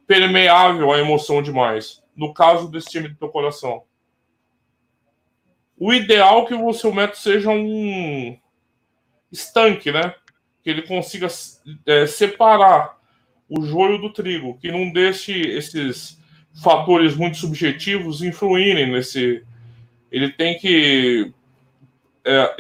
[0.08, 2.04] permeável à emoção demais.
[2.16, 3.84] No caso desse time do teu coração.
[5.78, 8.36] O ideal é que o seu método seja um
[9.32, 10.16] estanque, né?
[10.70, 11.28] Que ele consiga
[11.88, 12.96] é, separar
[13.50, 16.22] o joio do trigo, que não deixe esses
[16.62, 19.44] fatores muito subjetivos influírem nesse.
[20.12, 21.34] Ele tem que
[22.24, 22.56] é,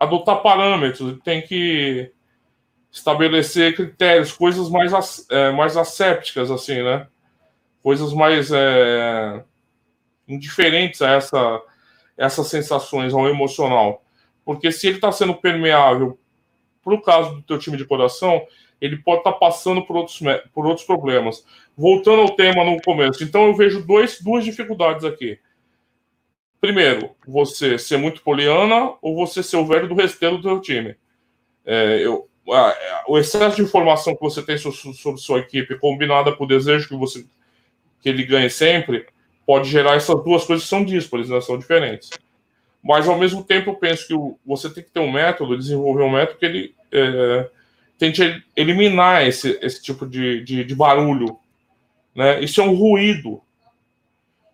[0.00, 2.10] adotar parâmetros, ele tem que
[2.90, 7.06] estabelecer critérios, coisas mais, é, mais assépticas, assim, né?
[7.82, 9.44] Coisas mais é,
[10.26, 11.62] indiferentes a essa
[12.16, 14.02] essas sensações ao emocional.
[14.42, 16.18] Porque se ele está sendo permeável
[16.84, 18.46] para o caso do teu time de coração,
[18.80, 20.20] ele pode estar tá passando por outros,
[20.52, 21.44] por outros problemas.
[21.76, 25.38] Voltando ao tema no começo, então eu vejo dois, duas dificuldades aqui.
[26.60, 30.96] Primeiro, você ser muito poliana ou você ser o velho do resteiro do teu time.
[31.64, 36.34] É, eu, a, o excesso de informação que você tem sobre, sobre sua equipe, combinada
[36.34, 37.24] com o desejo que você
[38.00, 39.06] que ele ganhe sempre,
[39.46, 41.40] pode gerar essas duas coisas que são díspares, né?
[41.40, 42.10] são diferentes.
[42.84, 46.10] Mas, ao mesmo tempo, eu penso que você tem que ter um método, desenvolver um
[46.10, 47.50] método que ele é,
[47.98, 51.38] tente eliminar esse, esse tipo de, de, de, barulho.
[52.14, 52.42] Né?
[52.42, 53.40] Isso é um ruído.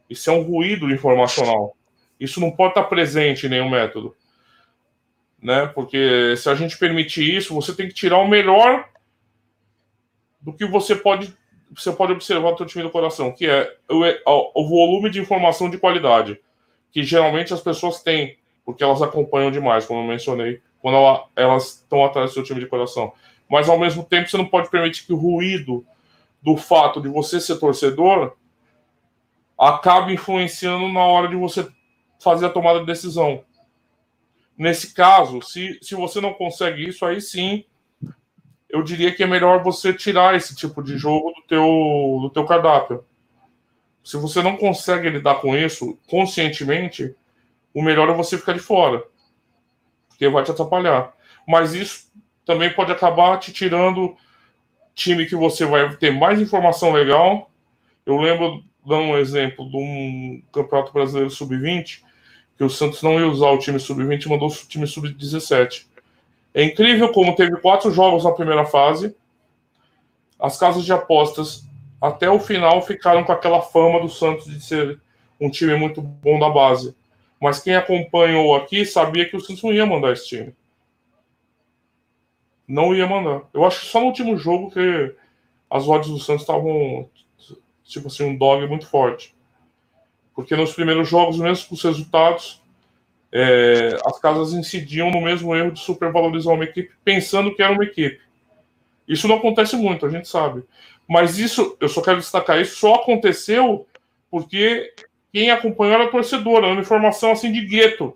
[0.08, 1.76] Isso é um ruído informacional.
[2.20, 4.14] Isso não pode estar presente em nenhum método.
[5.42, 5.66] Né?
[5.66, 8.88] Porque se a gente permitir isso, você tem que tirar o melhor
[10.40, 11.36] do que você pode
[11.72, 15.70] você pode observar o seu time do coração, que é o, o volume de informação
[15.70, 16.40] de qualidade,
[16.92, 21.80] que geralmente as pessoas têm, porque elas acompanham demais, como eu mencionei, quando ela, elas
[21.80, 23.12] estão atrás do seu time de coração.
[23.48, 25.84] Mas ao mesmo tempo você não pode permitir que o ruído
[26.42, 28.34] do fato de você ser torcedor
[29.58, 31.68] acabe influenciando na hora de você
[32.18, 33.44] fazer a tomada de decisão.
[34.56, 37.64] Nesse caso, se, se você não consegue isso, aí sim
[38.68, 42.44] eu diria que é melhor você tirar esse tipo de jogo do teu, do teu
[42.44, 43.04] cardápio.
[44.02, 47.14] Se você não consegue lidar com isso conscientemente,
[47.74, 49.04] o melhor é você ficar de fora,
[50.08, 51.12] porque vai te atrapalhar.
[51.46, 52.10] Mas isso
[52.44, 54.16] também pode acabar te tirando
[54.94, 57.50] time que você vai ter mais informação legal.
[58.04, 62.02] Eu lembro, dando um exemplo de um Campeonato Brasileiro Sub-20,
[62.56, 65.86] que o Santos não ia usar o time Sub-20 e mandou o time Sub-17.
[66.52, 69.14] É incrível como teve quatro jogos na primeira fase.
[70.38, 71.64] As casas de apostas,
[72.00, 75.00] até o final, ficaram com aquela fama do Santos de ser
[75.40, 76.96] um time muito bom da base.
[77.40, 80.54] Mas quem acompanhou aqui sabia que o Santos não ia mandar esse time.
[82.66, 83.42] Não ia mandar.
[83.52, 85.14] Eu acho que só no último jogo que
[85.68, 87.08] as odds do Santos estavam,
[87.84, 89.34] tipo assim, um dog muito forte.
[90.34, 92.62] Porque nos primeiros jogos, mesmo com os resultados,
[93.32, 97.84] é, as casas incidiam no mesmo erro de supervalorizar uma equipe pensando que era uma
[97.84, 98.20] equipe.
[99.06, 100.62] Isso não acontece muito, a gente sabe.
[101.10, 103.84] Mas isso, eu só quero destacar isso, só aconteceu
[104.30, 104.94] porque
[105.32, 108.14] quem acompanhou era torcedor, era uma informação assim de gueto.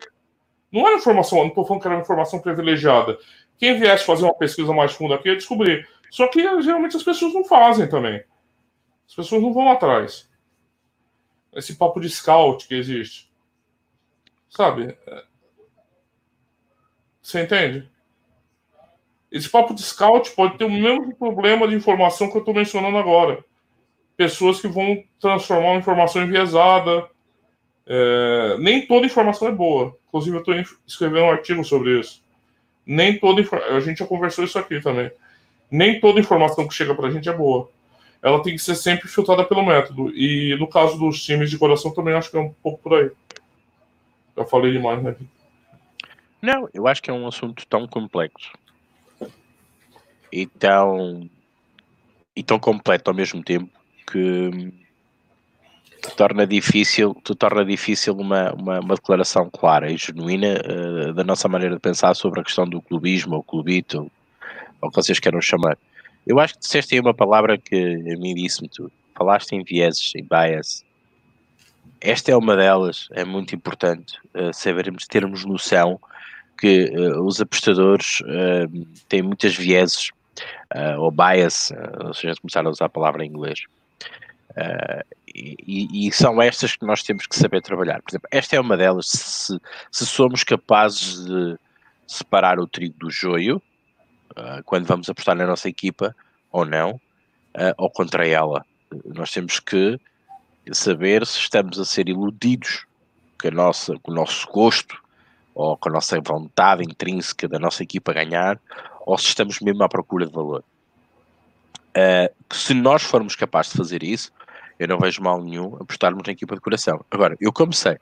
[0.71, 3.19] Não era informação, não estou falando que era uma informação privilegiada.
[3.59, 5.89] Quem viesse fazer uma pesquisa mais funda aqui ia descobrir.
[6.09, 8.23] Só que geralmente as pessoas não fazem também.
[9.09, 10.31] As pessoas não vão atrás.
[11.53, 13.29] Esse papo de scout que existe.
[14.49, 14.97] Sabe?
[17.21, 17.91] Você entende?
[19.35, 22.97] Esse papo de scout pode ter o mesmo problema de informação que eu estou mencionando
[22.97, 23.45] agora.
[24.17, 27.05] Pessoas que vão transformar uma informação enviesada.
[27.85, 28.57] É...
[28.61, 29.99] nem toda informação é boa.
[30.07, 32.23] Inclusive, eu estou escrevendo um artigo sobre isso.
[32.87, 33.43] Nem toda
[33.75, 35.11] A gente já conversou isso aqui também.
[35.69, 37.69] Nem toda informação que chega para a gente é boa.
[38.23, 40.13] Ela tem que ser sempre filtrada pelo método.
[40.15, 43.11] E no caso dos times de coração, também acho que é um pouco por aí.
[44.37, 45.17] Já falei demais, né?
[46.41, 48.53] Não, eu acho que é um assunto tão complexo
[50.35, 51.31] e tão,
[52.35, 53.71] e tão completo ao mesmo tempo
[54.11, 54.73] que
[56.17, 61.77] torna difícil, torna difícil uma, uma, uma declaração clara e genuína uh, da nossa maneira
[61.77, 64.11] de pensar sobre a questão do clubismo ou clubito,
[64.81, 65.79] ou, o que vocês queiram chamar.
[66.27, 68.91] Eu acho que disseste aí uma palavra que a mim disse-me tudo.
[69.15, 70.85] Falaste em vieses, em bias,
[72.01, 76.01] esta é uma delas, é muito importante uh, sabermos, termos noção
[76.59, 80.11] que uh, os apostadores uh, têm muitas vieses
[80.75, 83.61] uh, ou bias, uh, se a gente começar a usar a palavra em inglês.
[84.51, 85.05] Uh,
[85.35, 88.01] e, e, são estas que nós temos que saber trabalhar.
[88.03, 89.09] Por exemplo, esta é uma delas.
[89.09, 89.59] Se,
[89.91, 91.59] se somos capazes de
[92.07, 93.61] separar o trigo do joio,
[94.33, 96.15] uh, quando vamos apostar na nossa equipa
[96.53, 98.65] ou não, uh, ou contra ela,
[99.05, 99.99] nós temos que
[100.73, 102.87] saber se estamos a ser iludidos
[103.41, 105.04] com, a nossa, com o nosso gosto
[105.55, 108.59] ou com a nossa vontade intrínseca da nossa equipa ganhar,
[109.07, 110.65] ou se estamos mesmo à procura de valor.
[111.97, 114.33] Uh, se nós formos capazes de fazer isso,
[114.79, 117.05] eu não vejo mal nenhum apostarmos na equipa de coração.
[117.11, 117.99] Agora, eu como sei, a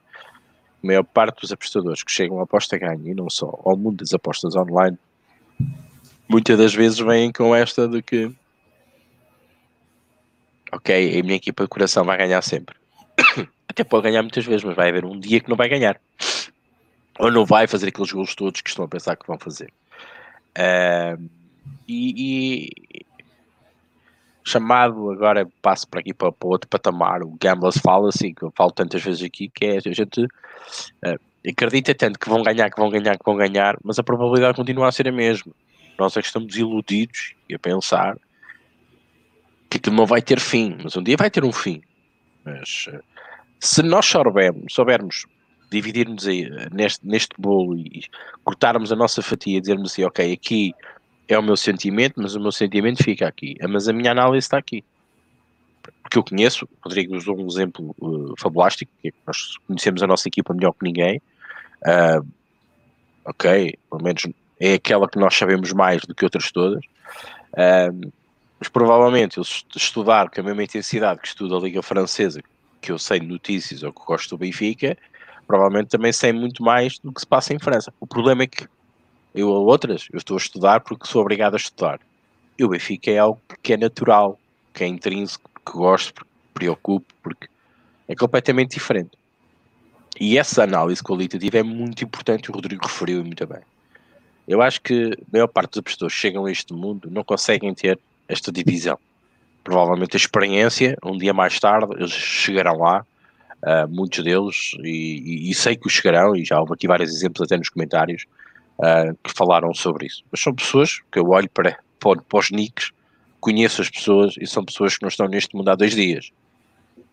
[0.81, 4.13] maior parte dos apostadores que chegam à aposta ganha, e não só, ao mundo das
[4.13, 4.97] apostas online,
[6.27, 8.33] muitas das vezes vêm com esta de que
[10.71, 12.75] ok, a minha equipa de coração vai ganhar sempre.
[13.67, 15.99] Até pode ganhar muitas vezes, mas vai haver um dia que não vai ganhar.
[17.19, 19.71] Ou não vai fazer aqueles gols todos que estão a pensar que vão fazer.
[20.57, 21.29] Uh,
[21.87, 23.05] e, e,
[24.43, 28.51] chamado agora passo para aqui para, para outro patamar, o Gamblers fala assim, que eu
[28.55, 32.79] falo tantas vezes aqui, que é a gente uh, acredita tanto que vão ganhar, que
[32.79, 35.53] vão ganhar, que vão ganhar, mas a probabilidade continua a ser a mesma.
[35.97, 38.17] Nós é que estamos iludidos e a pensar
[39.69, 41.81] que aquilo não vai ter fim, mas um dia vai ter um fim.
[42.43, 43.03] Mas uh,
[43.59, 45.25] se nós soubermos, soubermos
[45.73, 48.03] dividirmos aí neste, neste bolo e
[48.43, 50.73] cortarmos a nossa fatia e dizermos assim, ok, aqui
[51.27, 53.55] é o meu sentimento, mas o meu sentimento fica aqui.
[53.67, 54.83] Mas a minha análise está aqui.
[56.01, 60.53] Porque eu conheço, Rodrigo usou um exemplo uh, fabulástico, é nós conhecemos a nossa equipa
[60.53, 61.21] melhor que ninguém.
[61.81, 62.25] Uh,
[63.25, 64.23] ok, pelo menos
[64.59, 66.83] é aquela que nós sabemos mais do que outras todas.
[67.53, 68.11] Uh,
[68.59, 69.43] mas provavelmente eu
[69.75, 72.41] estudar com a mesma intensidade que estudo a Liga Francesa,
[72.79, 74.97] que eu sei de notícias ou que gosto do Benfica,
[75.47, 77.93] provavelmente também sei muito mais do que se passa em França.
[77.99, 78.67] O problema é que
[79.35, 81.99] eu a outras, eu estou a estudar porque sou obrigado a estudar.
[82.57, 84.39] E o Benfica é algo que é natural,
[84.73, 87.47] que é intrínseco, que gosto, porque preocupo, porque
[88.07, 89.11] é completamente diferente.
[90.19, 93.61] E essa análise qualitativa é muito importante, o Rodrigo referiu muito bem.
[94.47, 97.73] Eu acho que a maior parte das pessoas que chegam a este mundo não conseguem
[97.73, 98.99] ter esta divisão.
[99.63, 103.05] Provavelmente a experiência, um dia mais tarde, eles chegarão lá,
[103.63, 107.13] uh, muitos deles, e, e, e, sei que os chegarão, e já houve aqui vários
[107.13, 108.25] exemplos até nos comentários,
[108.77, 110.23] uh, que falaram sobre isso.
[110.31, 112.91] Mas são pessoas que eu olho para, para, para os nicks,
[113.39, 116.31] conheço as pessoas e são pessoas que não estão neste mundo há dois dias.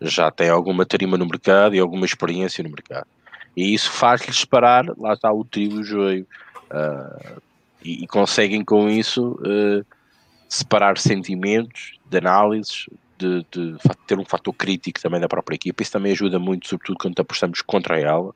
[0.00, 3.06] Já têm alguma tarima no mercado e alguma experiência no mercado.
[3.56, 6.26] E isso faz-lhes parar, lá está o trigo e o joio.
[6.70, 7.42] Uh,
[7.84, 9.84] e, e, conseguem com isso uh,
[10.48, 12.86] separar sentimentos de análises,
[13.20, 16.98] de, de, ter um fator crítico também da própria equipa, isso também ajuda muito, sobretudo
[16.98, 18.32] quando apostamos contra ela.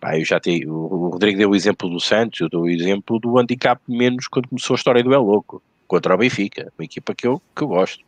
[0.00, 3.18] Pá, eu já tenho, o Rodrigo deu o exemplo do Santos, eu dou o exemplo
[3.18, 7.14] do handicap menos quando começou a história do El Louco, contra o Benfica, uma equipa
[7.14, 8.02] que eu, que eu gosto.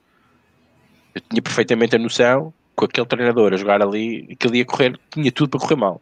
[1.14, 4.98] Eu tinha perfeitamente a noção, com aquele treinador a jogar ali, que ele ia correr,
[5.10, 6.00] tinha tudo para correr mal.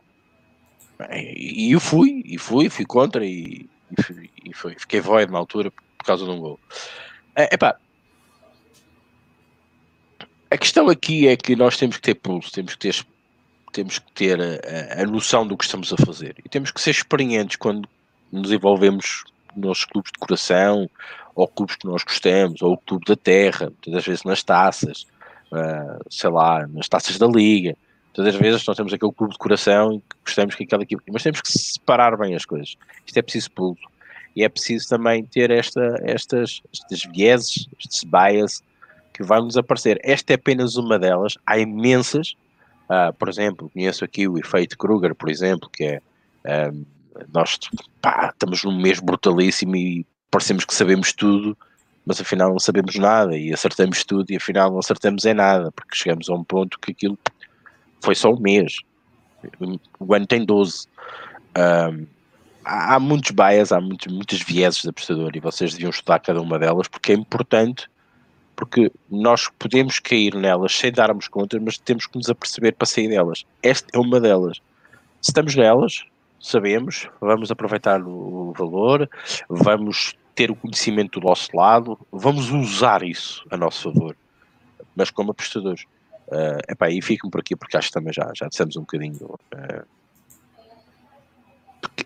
[1.10, 5.70] E, eu fui, e fui, fui contra, e, e, e foi, fiquei void na altura
[5.70, 6.60] por causa de um gol.
[7.34, 7.76] É, epá,
[10.52, 13.06] a questão aqui é que nós temos que ter pulso, temos que ter,
[13.72, 16.90] temos que ter a, a, noção do que estamos a fazer e temos que ser
[16.90, 17.88] experientes quando
[18.30, 19.24] nos envolvemos
[19.56, 20.88] nos clubes de coração
[21.34, 25.06] ou clubes que nós gostamos, ou o clube da terra, muitas vezes nas taças,
[25.50, 27.74] uh, sei lá, nas taças da liga.
[28.12, 31.22] Todas as vezes nós temos aquele clube de coração e gostamos que aquela equipe, mas
[31.22, 32.76] temos que separar bem as coisas.
[33.06, 33.80] Isto é preciso pulso.
[34.36, 38.62] E é preciso também ter esta, estas, estas vieses, estes bias,
[39.12, 40.00] que vai nos aparecer.
[40.02, 42.34] Esta é apenas uma delas, há imensas.
[42.84, 46.00] Uh, por exemplo, conheço aqui o efeito Kruger, por exemplo, que é
[46.72, 46.84] um,
[47.32, 47.58] nós
[48.00, 51.56] pá, estamos num mês brutalíssimo e parecemos que sabemos tudo,
[52.04, 55.94] mas afinal não sabemos nada e acertamos tudo e afinal não acertamos em nada, porque
[55.94, 57.18] chegamos a um ponto que aquilo
[58.00, 58.76] foi só um mês.
[59.98, 60.86] O ano tem 12.
[61.56, 62.06] Um,
[62.64, 66.40] há, há muitos bias, há muitos, muitas vieses de apostador e vocês deviam estudar cada
[66.40, 67.88] uma delas porque é importante
[68.54, 73.08] porque nós podemos cair nelas sem darmos conta, mas temos que nos aperceber para sair
[73.08, 73.44] delas.
[73.62, 74.58] Esta é uma delas.
[75.20, 76.04] Se estamos nelas,
[76.40, 79.08] sabemos, vamos aproveitar o valor,
[79.48, 84.16] vamos ter o conhecimento do nosso lado, vamos usar isso a nosso favor,
[84.96, 85.84] mas como apostadores.
[86.28, 89.38] Uh, epá, e fico por aqui porque acho que também já, já dissemos um bocadinho.
[89.54, 89.86] Uh,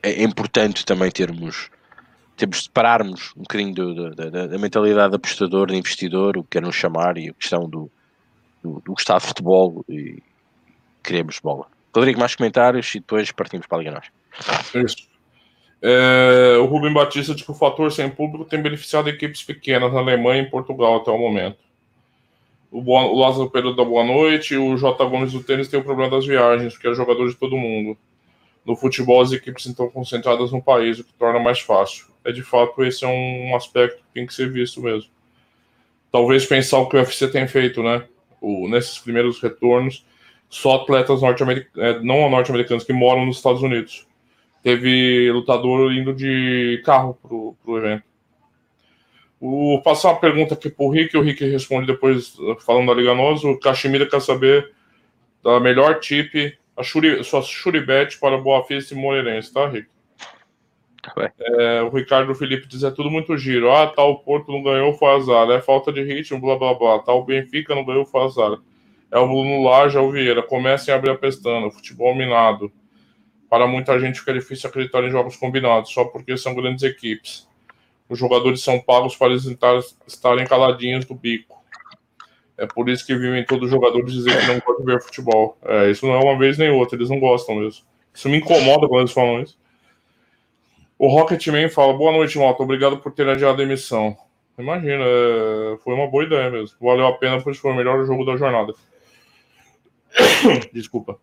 [0.02, 1.70] é importante também termos
[2.36, 6.42] temos de separarmos um bocadinho do, do, da, da, mentalidade de apostador, de investidor, o
[6.42, 7.90] que queiram chamar, e a questão do,
[8.62, 10.22] do, do gostar de futebol e
[11.02, 11.66] queremos bola.
[11.94, 14.84] Rodrigo, mais comentários e depois partimos para a Liga Nós.
[14.84, 15.08] Isso.
[15.80, 20.00] É, o Rubem Batista diz que o fator sem público tem beneficiado equipes pequenas na
[20.00, 21.58] Alemanha e Portugal até o momento.
[22.70, 25.04] O, boa, o Lázaro Pedro da Boa Noite, o J.
[25.06, 27.96] Gomes do tênis tem o problema das viagens, porque é jogador de todo mundo.
[28.66, 32.06] No futebol, as equipes estão concentradas no país, o que torna mais fácil.
[32.24, 35.08] É de fato, esse é um aspecto que tem que ser visto mesmo.
[36.10, 38.04] Talvez pensar o que o UFC tem feito, né?
[38.40, 40.04] O, nesses primeiros retornos,
[40.48, 44.06] só atletas norte-americanos, é, não norte-americanos, que moram nos Estados Unidos
[44.66, 48.02] teve lutador indo de carro pro, pro evento.
[49.40, 53.44] Vou passar uma pergunta aqui pro Rick, o Rick responde depois falando da Liga Nós.
[53.44, 54.72] O Cachemira quer saber
[55.40, 59.88] da melhor tip, a Shuri, sua Shuribet para Boa Vista e Moreirense, tá, Rick?
[61.38, 63.70] É, o Ricardo Felipe diz: é tudo muito giro.
[63.70, 65.48] Ah, tal tá, Porto não ganhou, foi azar.
[65.50, 66.98] É falta de ritmo, blá blá blá.
[66.98, 68.58] Tal tá, Benfica não ganhou, foi azar.
[69.10, 70.42] É o Bruno Laje, é o Vieira.
[70.42, 71.70] Comecem a abrir a pestana.
[71.70, 72.72] Futebol minado.
[73.48, 77.48] Para muita gente fica difícil acreditar em jogos combinados, só porque são grandes equipes.
[78.08, 79.32] Os jogadores são pagos para
[80.06, 81.55] estarem caladinhos do bico.
[82.58, 85.58] É por isso que vivem todos os jogadores dizer que não gostam de ver futebol.
[85.62, 87.84] É, isso não é uma vez nem outra, eles não gostam mesmo.
[88.14, 89.58] Isso me incomoda quando eles falam isso.
[90.98, 92.62] O Rocketman fala: Boa noite, Malta.
[92.62, 94.16] Obrigado por ter adiado a emissão.
[94.58, 95.76] Imagina, é...
[95.84, 96.76] foi uma boa ideia mesmo.
[96.80, 98.72] Valeu a pena, pois foi o melhor jogo da jornada.
[100.72, 101.18] Desculpa.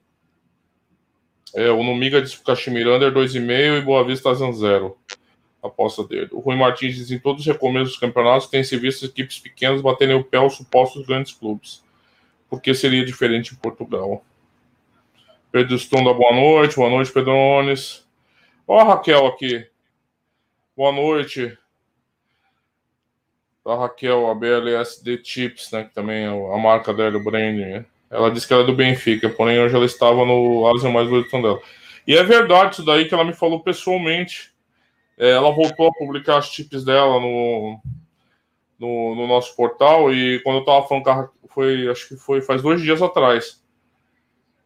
[1.56, 4.98] É, o Numiga diz pro Caximir Under 2,5 e Boa Vista 0.
[5.64, 6.30] Aposta dele.
[6.32, 9.82] O Rui Martins diz em todos os recomeços dos campeonatos tem se visto equipes pequenas
[9.82, 11.84] baterem o pé aos supostos grandes clubes.
[12.50, 14.24] Por que seria diferente em Portugal?
[15.52, 16.76] Pedro Stunda, boa noite.
[16.76, 18.08] Boa noite, Pedrones.
[18.68, 19.68] Ó a Raquel aqui.
[20.76, 21.58] Boa noite.
[23.66, 25.84] A Raquel, a BLSD Chips, né?
[25.86, 27.86] Que também é a marca dela, o branding, né?
[28.10, 31.32] Ela disse que ela é do Benfica, porém hoje ela estava no Asa mais bonito
[31.42, 31.60] dela.
[32.06, 34.53] E é verdade isso daí que ela me falou pessoalmente.
[35.18, 37.80] É, ela voltou a publicar as tips dela no,
[38.80, 42.82] no, no, nosso portal e quando eu tava falando foi acho que foi faz dois
[42.82, 43.62] dias atrás.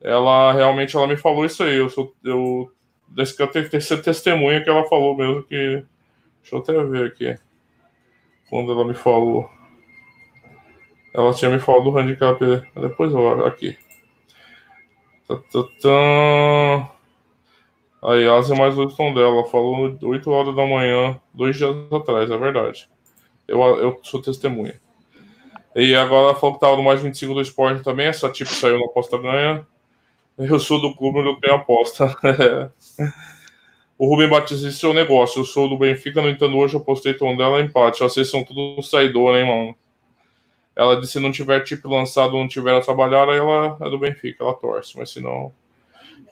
[0.02, 1.76] Ela realmente ela me falou isso aí.
[1.76, 2.72] Eu sou eu
[3.08, 5.84] desse que eu tenho testemunha que ela falou mesmo que
[6.42, 7.38] deixa eu até ver aqui
[8.50, 9.50] quando ela me falou.
[11.14, 12.40] Ela tinha me falado do handicap.
[12.76, 13.78] Depois eu aqui.
[15.28, 16.97] Tá, tá, tá.
[18.04, 19.46] Aí, Asa mais dois tom dela.
[19.46, 22.90] Falou 8 horas da manhã, dois dias atrás, é verdade.
[23.48, 24.80] Eu, eu sou testemunha.
[25.76, 28.08] E agora falou que tava no mais 25 do esporte também.
[28.08, 29.66] Essa tipo saiu na aposta ganha.
[30.38, 32.16] Eu sou do clube onde eu tenho aposta.
[33.98, 35.42] o Rubem Batista disse seu negócio.
[35.42, 38.00] Eu sou do Benfica, no entanto, hoje eu postei tom dela empate.
[38.00, 39.76] Vocês são tudo saidor, hein, mano?
[40.76, 43.98] Ela disse se não tiver tipo lançado não tiver a trabalhar, aí ela é do
[43.98, 45.52] Benfica, ela torce, mas se não.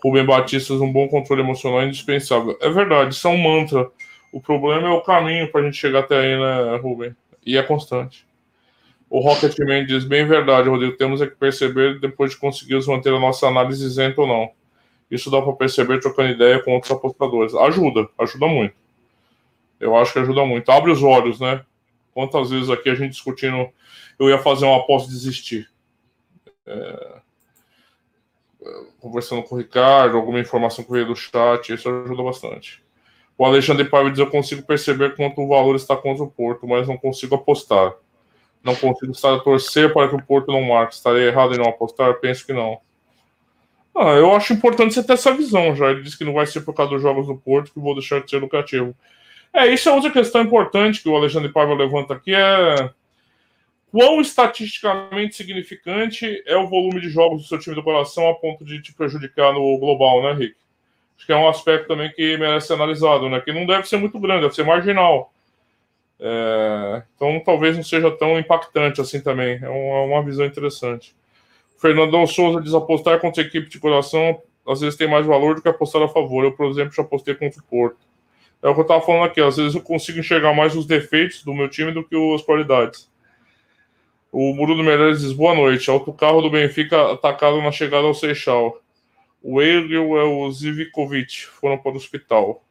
[0.05, 2.55] Rubem Batista um bom controle emocional é indispensável.
[2.61, 3.89] É verdade, isso é mantra.
[4.31, 7.15] O problema é o caminho para a gente chegar até aí, né, Rubem?
[7.43, 8.23] E é constante.
[9.09, 10.95] O Rocketman diz bem verdade, Rodrigo.
[10.95, 14.51] Temos é que perceber depois de conseguirmos manter a nossa análise isenta ou não.
[15.09, 17.55] Isso dá para perceber trocando ideia com outros apostadores.
[17.55, 18.75] Ajuda, ajuda muito.
[19.79, 20.69] Eu acho que ajuda muito.
[20.71, 21.65] Abre os olhos, né?
[22.13, 23.69] Quantas vezes aqui a gente discutindo,
[24.19, 25.67] eu ia fazer uma aposta e desistir.
[26.67, 27.15] É,
[28.99, 32.83] conversando com o Ricardo, alguma informação que veio do chat, isso ajuda bastante.
[33.37, 36.87] O Alexandre Paiva diz: Eu consigo perceber quanto o valor está contra o Porto, mas
[36.87, 37.93] não consigo apostar.
[38.63, 40.95] Não consigo estar a torcer para que o Porto não marque.
[40.95, 42.15] Estarei errado em não apostar?
[42.15, 42.79] Penso que não.
[43.95, 45.91] Ah, eu acho importante você ter essa visão já.
[45.91, 48.21] Ele disse que não vai ser por causa dos jogos do Porto que vou deixar
[48.21, 48.95] de ser lucrativo.
[49.53, 52.89] É, isso é outra questão importante que o Alexandre Paiva levanta aqui, é
[53.95, 58.65] quão estatisticamente significante é o volume de jogos do seu time do coração a ponto
[58.65, 60.57] de te prejudicar no global, né, Rick?
[61.15, 63.39] Acho que é um aspecto também que merece ser analisado, né?
[63.39, 65.31] Que não deve ser muito grande, deve ser marginal.
[66.19, 69.59] É, então talvez não seja tão impactante assim também.
[69.63, 71.15] É uma, é uma visão interessante.
[71.77, 75.61] Fernandão Souza diz apostar contra a equipe de coração às vezes tem mais valor do
[75.61, 76.43] que apostar a favor.
[76.43, 77.99] Eu, por exemplo, já apostei contra o Porto.
[78.61, 79.39] É o que eu tava falando aqui.
[79.39, 83.07] Às vezes eu consigo enxergar mais os defeitos do meu time do que as qualidades.
[84.37, 85.89] O Bruno Meirelles diz: boa noite.
[85.89, 88.81] Autocarro do Benfica atacado na chegada ao Seixal.
[89.41, 91.45] O Eglio é o Zivkovic.
[91.45, 92.61] Foram para o hospital.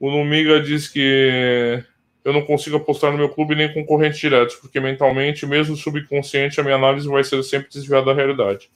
[0.00, 1.80] O Numiga diz que
[2.24, 6.64] eu não consigo apostar no meu clube nem concorrentes diretos, porque mentalmente, mesmo subconsciente, a
[6.64, 8.68] minha análise vai ser sempre desviada da realidade.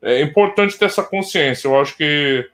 [0.00, 1.66] É importante ter essa consciência.
[1.66, 2.48] Eu acho que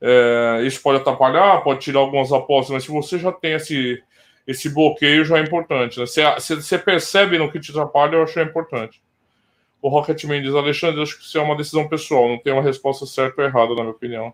[0.00, 4.00] é, isso pode atrapalhar, pode tirar algumas apostas, mas se você já tem esse,
[4.48, 6.00] esse bloqueio, já é importante.
[6.00, 6.06] Né?
[6.06, 6.22] Se,
[6.54, 9.02] você percebe no que te atrapalha, eu acho que é importante.
[9.82, 13.04] O Rocketman diz, Alexandre, acho que isso é uma decisão pessoal, não tem uma resposta
[13.04, 14.32] certa ou errada, na minha opinião.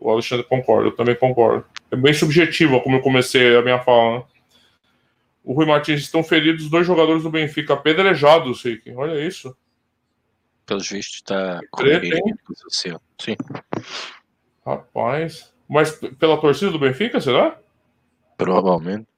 [0.00, 1.66] O Alexandre concorda, eu também concordo.
[1.90, 4.20] É bem subjetivo como eu comecei a minha fala.
[4.20, 4.24] Né?
[5.44, 8.90] O Rui Martins estão feridos dois jogadores do Benfica, apedrejados, Rick.
[8.94, 9.54] Olha isso.
[10.64, 11.60] Pelos vistos, está
[13.20, 13.36] Sim.
[14.64, 15.52] Rapaz.
[15.68, 17.58] Mas pela torcida do Benfica, será?
[18.38, 19.11] Provavelmente.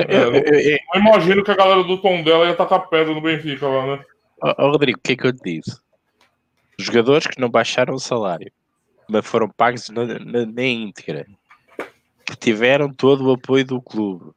[0.00, 3.12] É, eu, eu, eu, eu, imagino que a galera do tom dela ia tacar pedra
[3.12, 4.04] no Benfica lá, né?
[4.58, 5.78] Rodrigo, o que é que eu te disse?
[6.78, 8.50] Jogadores que não baixaram o salário,
[9.08, 11.26] mas foram pagos na, na, na íntegra,
[12.24, 14.32] que tiveram todo o apoio do clube,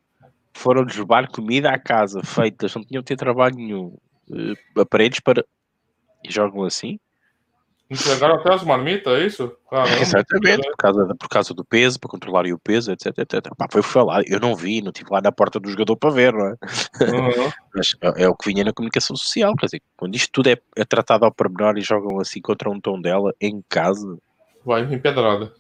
[0.54, 3.98] foram levar comida à casa feitas, não tinham de ter trabalho nenhum,
[4.30, 5.44] uh, aparelhos para.
[6.24, 7.00] e jogam assim.
[7.88, 9.56] Entregaram até as marmitas, é isso?
[9.70, 13.56] Caramba, Exatamente, por causa, por causa do peso, para controlar o peso, etc, etc.
[13.56, 16.34] Pá, foi falado, eu não vi, não estive lá na porta do jogador para ver,
[16.34, 16.52] não é?
[16.52, 17.52] Uhum.
[17.76, 20.58] Mas é, é, o que vinha na comunicação social, quer dizer, quando isto tudo é,
[20.76, 24.18] é tratado ao pormenor e jogam assim contra um tom dela em casa.
[24.66, 25.54] Vai em pedrada.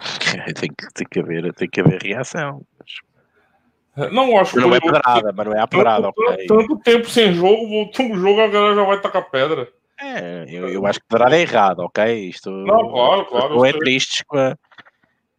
[0.60, 2.60] tem, que, tem, que haver, tem que haver reação.
[2.78, 4.12] Mas...
[4.12, 6.12] Não acho que não é pedrada, mas não é a pedrada.
[6.12, 6.46] Tanto, okay.
[6.46, 9.68] tanto tempo sem jogo, voltou um jogo, a galera já vai tacar pedra.
[10.02, 12.28] É, eu, eu acho que pedrada é errado, ok?
[12.28, 13.54] Isto, não, claro, claro.
[13.54, 14.56] Não é tristes com a,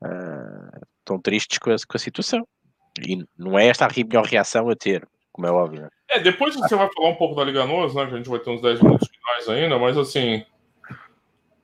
[0.02, 2.48] uh, tão tristes com a, com a situação.
[3.06, 5.90] E não é esta a melhor reação a ter, como é óbvio.
[6.10, 8.06] É, depois você vai falar um pouco da Liga Nos, né?
[8.06, 10.46] Que a gente vai ter uns 10 minutos finais ainda, mas assim.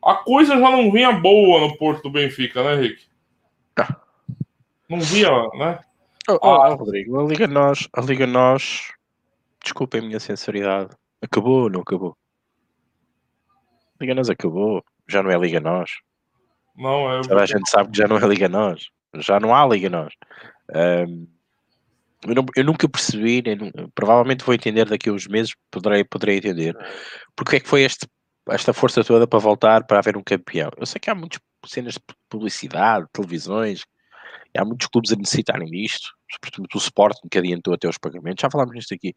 [0.03, 3.03] A coisa já não vinha boa no Porto do Benfica, né, Rick?
[3.75, 4.01] Tá.
[4.89, 5.79] Não vinha, né?
[6.27, 8.91] Oh, oh, ah, Rodrigo, a Liga Nós, a Liga Nós,
[9.63, 10.89] desculpem a minha sinceridade,
[11.21, 12.17] acabou ou não acabou?
[14.01, 15.91] Liga Nós acabou, já não é Liga Nós.
[16.75, 17.21] Não, é.
[17.21, 20.13] Toda a gente sabe que já não é Liga Nós, já não há Liga Nós.
[20.73, 21.27] Um,
[22.27, 23.43] eu, não, eu, nunca percebi,
[23.95, 26.77] provavelmente vou entender daqui a uns meses, poderei, poderei entender,
[27.35, 28.07] porque é que foi este
[28.51, 30.71] esta força toda para voltar para haver um campeão.
[30.77, 33.85] Eu sei que há muitas cenas de publicidade, televisões,
[34.57, 38.49] há muitos clubes a necessitarem disto, sobretudo o Sporting que adiantou até os pagamentos, já
[38.49, 39.13] falámos nisto aqui.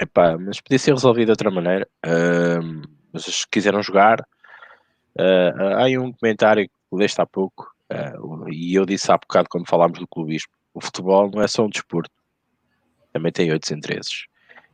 [0.00, 1.86] Epá, mas podia ser resolvido de outra maneira.
[2.06, 2.82] Uh,
[3.12, 8.74] mas se quiseram jogar, uh, há aí um comentário que leste há pouco, uh, e
[8.74, 12.10] eu disse há bocado quando falámos do clubismo: o futebol não é só um desporto,
[13.12, 14.26] também tem outros interesses.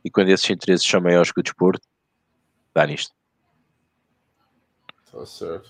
[0.03, 1.85] E quando esses interesses são maiores que o desporto,
[2.73, 3.13] dá nisto.
[5.11, 5.69] Tá certo.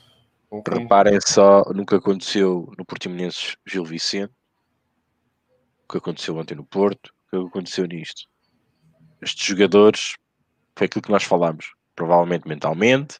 [0.69, 4.33] Reparem só no que aconteceu no Portimonense Gil Vicente,
[5.83, 8.29] o que aconteceu ontem no Porto, o que aconteceu nisto.
[9.21, 10.15] Estes jogadores,
[10.75, 13.17] foi aquilo que nós falámos, provavelmente mentalmente,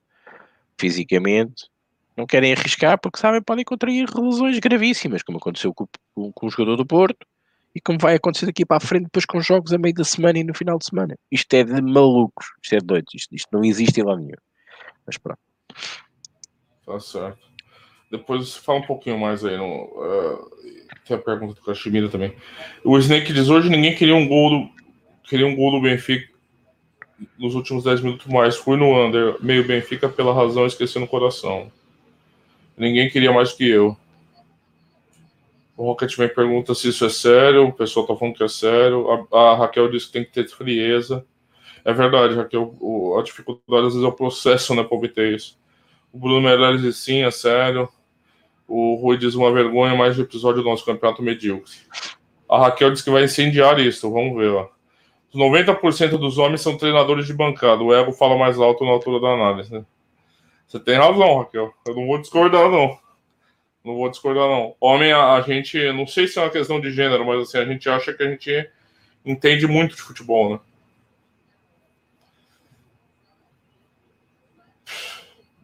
[0.80, 1.68] fisicamente,
[2.16, 6.50] não querem arriscar porque sabem podem contrair lesões gravíssimas, como aconteceu com, com, com o
[6.50, 7.26] jogador do Porto
[7.76, 10.40] e como vai acontecer daqui para a frente depois com jogos a meio da semana
[10.40, 11.18] e no final de semana.
[11.32, 14.38] Isto é de malucos, isto é de doidos, isto, isto não existe lá nenhum.
[15.06, 15.40] Mas pronto.
[16.86, 17.48] Tá certo.
[18.12, 19.58] Depois fala um pouquinho mais aí.
[19.58, 20.50] No, uh,
[21.06, 22.36] tem a pergunta do Cachemira também.
[22.84, 24.70] O Snake diz: hoje ninguém queria um gol do,
[25.24, 26.37] queria um gol do Benfica
[27.38, 28.56] nos últimos 10 minutos mais.
[28.56, 31.72] Fui no under, meio Benfica pela razão esqueci no coração.
[32.78, 33.98] Ninguém queria mais que eu.
[35.76, 37.68] O Rocketman pergunta se isso é sério.
[37.68, 39.28] O pessoal tá falando que é sério.
[39.32, 41.26] A, a Raquel diz que tem que ter frieza.
[41.86, 42.76] É verdade, Raquel.
[42.80, 45.58] O, a dificuldade às vezes é o processo, né, para obter isso.
[46.12, 47.88] O Bruno Meirelles diz sim, é sério.
[48.68, 51.74] O Rui diz uma vergonha, mais de episódio do nosso campeonato medíocre.
[52.50, 54.68] A Raquel diz que vai incendiar isso, vamos ver lá.
[55.34, 57.84] 90% dos homens são treinadores de bancada.
[57.84, 59.74] O ego fala mais alto na altura da análise.
[59.74, 59.86] Né?
[60.68, 61.74] Você tem razão, Raquel.
[61.86, 62.98] Eu não vou discordar, não.
[63.84, 64.76] Não vou discordar, não.
[64.80, 67.66] Homem, a, a, gente, não sei se é uma questão de gênero, mas assim, a
[67.66, 68.70] gente acha que a gente
[69.26, 70.60] entende muito de futebol, né?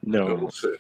[0.06, 0.28] Não.
[0.28, 0.78] Eu não sei.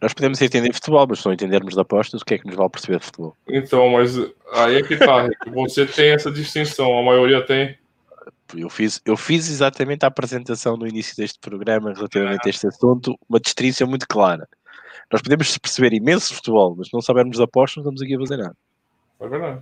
[0.00, 2.56] Nós podemos entender futebol, mas se não entendermos de apostas, o que é que nos
[2.56, 3.36] vale perceber de futebol?
[3.46, 4.16] Então, mas
[4.54, 7.78] aí é que tá, você tem essa distinção, a maioria tem.
[8.56, 13.16] Eu fiz, eu fiz exatamente a apresentação no início deste programa relativamente a este assunto,
[13.28, 14.48] uma distinção muito clara.
[15.12, 18.18] Nós podemos perceber imenso futebol, mas se não soubermos de apostas, não estamos aqui a
[18.18, 18.56] fazer nada.
[19.20, 19.60] É verdade.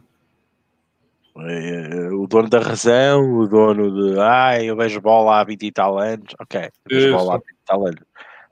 [1.40, 5.72] É, o dono da razão, o dono de ah, eu vejo bola há 20 e
[5.72, 8.00] tal anos, ok, eu vejo bola há 20 e tal anos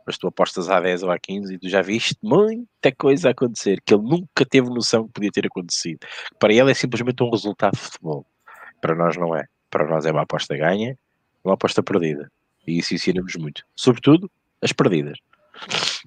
[0.07, 3.81] mas tu apostas há 10 ou há 15 e tu já viste muita coisa acontecer
[3.85, 5.99] que ele nunca teve noção que podia ter acontecido.
[6.39, 8.25] Para ele é simplesmente um resultado de futebol.
[8.81, 9.47] Para nós não é.
[9.69, 10.97] Para nós é uma aposta ganha,
[11.45, 12.31] uma aposta perdida.
[12.67, 13.65] E isso ensina-nos muito.
[13.75, 14.31] Sobretudo
[14.63, 15.19] as perdidas.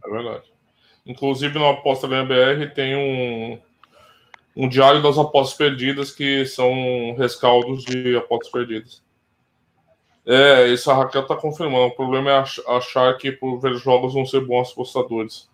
[0.05, 0.45] É verdade.
[1.05, 3.59] Inclusive na aposta da BR tem um,
[4.55, 9.03] um diário das apostas perdidas que são rescaldos de apostas perdidas.
[10.31, 11.87] É, isso a Raquel tá confirmando.
[11.87, 15.49] O problema é achar que por ver jogos vão ser bons apostadores.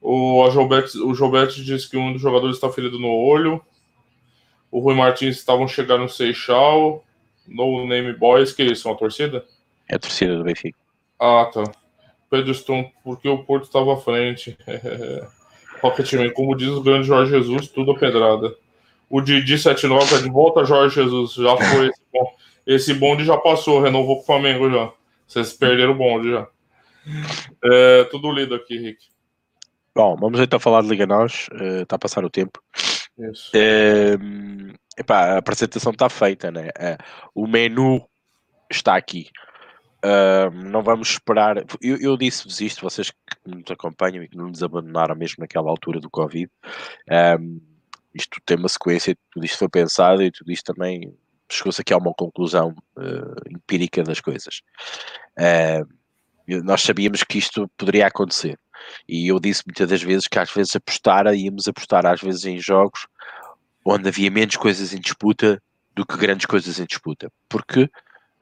[0.00, 3.60] O Jobete, o Jobete disse que um dos jogadores está ferido no olho.
[4.70, 7.02] O Rui Martins estavam chegando no Seixal.
[7.48, 9.44] No Name Boys, que eles são a torcida?
[9.88, 10.78] É a torcida do Benfica.
[11.18, 11.64] Ah, tá.
[12.30, 14.56] Pedro Stone, porque o Porto estava à frente.
[15.82, 18.54] Rocketman, como diz o grande Jorge Jesus, tudo a pedrada.
[19.10, 21.32] O Didi 79 é de volta, Jorge Jesus.
[21.32, 22.32] Já foi esse, bom.
[22.66, 24.92] Esse bonde já passou, renovou com o Flamengo já.
[25.26, 26.46] Vocês perderam o bonde já.
[27.64, 29.06] É, tudo lido aqui, Rick.
[29.94, 31.48] Bom, vamos então falar de Liga Nós.
[31.52, 32.60] Uh, está a passar o tempo.
[33.18, 33.52] Isso.
[33.54, 36.68] Uh, epá, a apresentação está feita, né?
[36.68, 38.04] Uh, o menu
[38.70, 39.28] está aqui.
[40.04, 41.58] Uh, não vamos esperar.
[41.80, 45.70] Eu, eu disse-vos isto, vocês que nos acompanham e que não nos abandonaram mesmo naquela
[45.70, 46.50] altura do Covid.
[48.14, 51.12] Isto tem uma sequência, tudo isto foi pensado e tudo isto também
[51.50, 54.60] chegou-se aqui a uma conclusão uh, empírica das coisas.
[55.38, 55.86] Uh,
[56.64, 58.58] nós sabíamos que isto poderia acontecer.
[59.08, 62.58] E eu disse muitas das vezes que às vezes apostar, íamos apostar às vezes em
[62.58, 63.06] jogos
[63.84, 65.62] onde havia menos coisas em disputa
[65.94, 67.30] do que grandes coisas em disputa.
[67.48, 67.84] Porque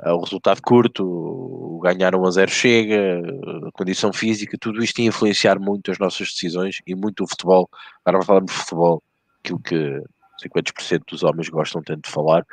[0.04, 3.20] uh, o resultado curto, o ganhar 1 a 0 chega,
[3.68, 7.68] a condição física, tudo isto ia influenciar muito as nossas decisões e muito o futebol.
[8.04, 9.02] Agora falamos de futebol,
[9.40, 10.02] aquilo que
[10.40, 12.46] 50% dos homens gostam tanto de falar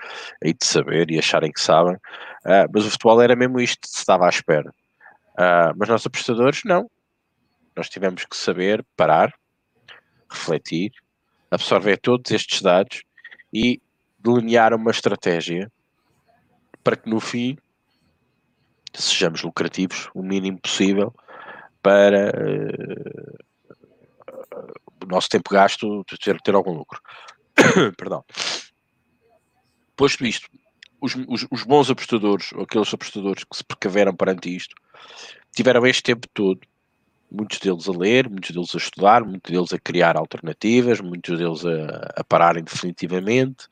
[0.44, 4.00] e de saber e acharem que sabem, uh, mas o futebol era mesmo isto, se
[4.00, 4.70] estava à espera.
[5.34, 6.90] Uh, mas nós apostadores, não.
[7.76, 9.34] Nós tivemos que saber parar,
[10.30, 10.92] refletir,
[11.50, 13.04] absorver todos estes dados
[13.54, 13.82] e
[14.20, 15.72] delinear uma estratégia
[16.84, 17.58] para que no fim
[18.94, 21.14] sejamos lucrativos o mínimo possível
[21.82, 23.38] para uh,
[25.04, 27.02] o nosso tempo gasto ter, ter algum lucro.
[27.98, 28.24] Perdão.
[29.96, 30.48] Posto isto,
[31.02, 34.76] os, os, os, bons apostadores, ou aqueles apostadores que se precaveram perante isto,
[35.54, 36.62] tiveram este tempo todo,
[37.32, 41.66] muitos deles a ler, muitos deles a estudar, muitos deles a criar alternativas, muitos deles
[41.66, 43.66] a, a pararem definitivamente,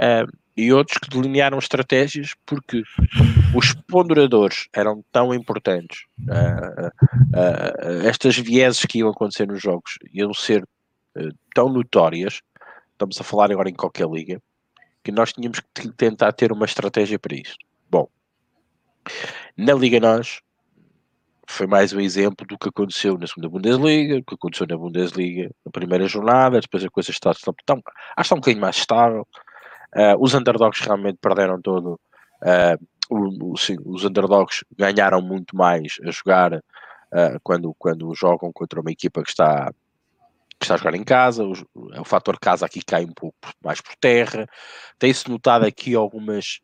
[0.00, 2.82] uh, e outros que delinearam estratégias porque
[3.54, 10.32] os ponderadores eram tão importantes, uh, uh, estas vieses que iam acontecer nos jogos iam
[10.32, 10.64] ser
[11.54, 12.40] tão notórias,
[12.94, 14.40] estamos a falar agora em qualquer liga,
[15.02, 17.64] que nós tínhamos que tentar ter uma estratégia para isto.
[17.90, 18.08] Bom,
[19.56, 20.40] na Liga Nós
[21.46, 25.50] foi mais um exemplo do que aconteceu na segunda Bundesliga, o que aconteceu na Bundesliga
[25.64, 27.76] na primeira jornada, depois a coisa está, está, está,
[28.18, 29.26] está um bocadinho mais estável.
[29.94, 32.00] Uh, os underdogs realmente perderam todo.
[32.42, 38.50] Uh, o, o, sim, os underdogs ganharam muito mais a jogar uh, quando, quando jogam
[38.52, 39.70] contra uma equipa que está
[40.64, 43.80] que está a jogar em casa, o, o fator casa aqui cai um pouco mais
[43.80, 44.48] por terra.
[44.98, 46.60] Tem-se notado aqui algumas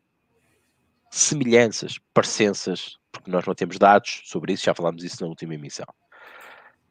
[1.11, 5.85] semelhanças, parecenças, porque nós não temos dados sobre isso, já falámos isso na última emissão.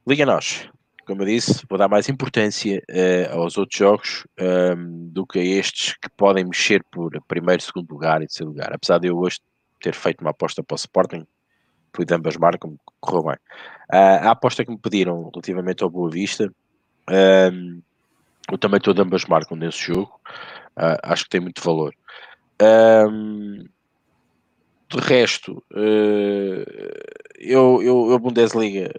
[0.07, 0.69] Liga nós,
[1.07, 5.39] como eu disse, vou dar mais importância uh, aos outros jogos um, ehm, do que
[5.39, 8.73] a estes que podem mexer por primeiro, segundo lugar e terceiro lugar.
[8.73, 9.41] Apesar de eu hoje
[9.81, 11.27] ter feito uma aposta para o Sporting,
[11.95, 13.37] fui de ambas marcas, correu bem.
[13.93, 16.53] Uh, a aposta que me pediram relativamente ao Boa Vista
[17.11, 17.83] um,
[18.51, 20.21] eu também estou de ambas marcam nesse jogo.
[20.77, 21.95] Uh, acho que tem muito valor.
[23.11, 23.65] Um,
[24.89, 26.65] de resto, uh,
[27.39, 28.93] eu, eu, eu Bundesliga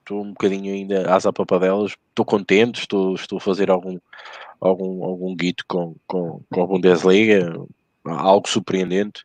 [0.00, 1.96] estou uh, um bocadinho ainda às apapadelas.
[2.08, 3.98] Estou contente, estou, estou a fazer algum,
[4.60, 7.52] algum, algum guito com, com, com a Bundesliga,
[8.04, 9.24] algo surpreendente.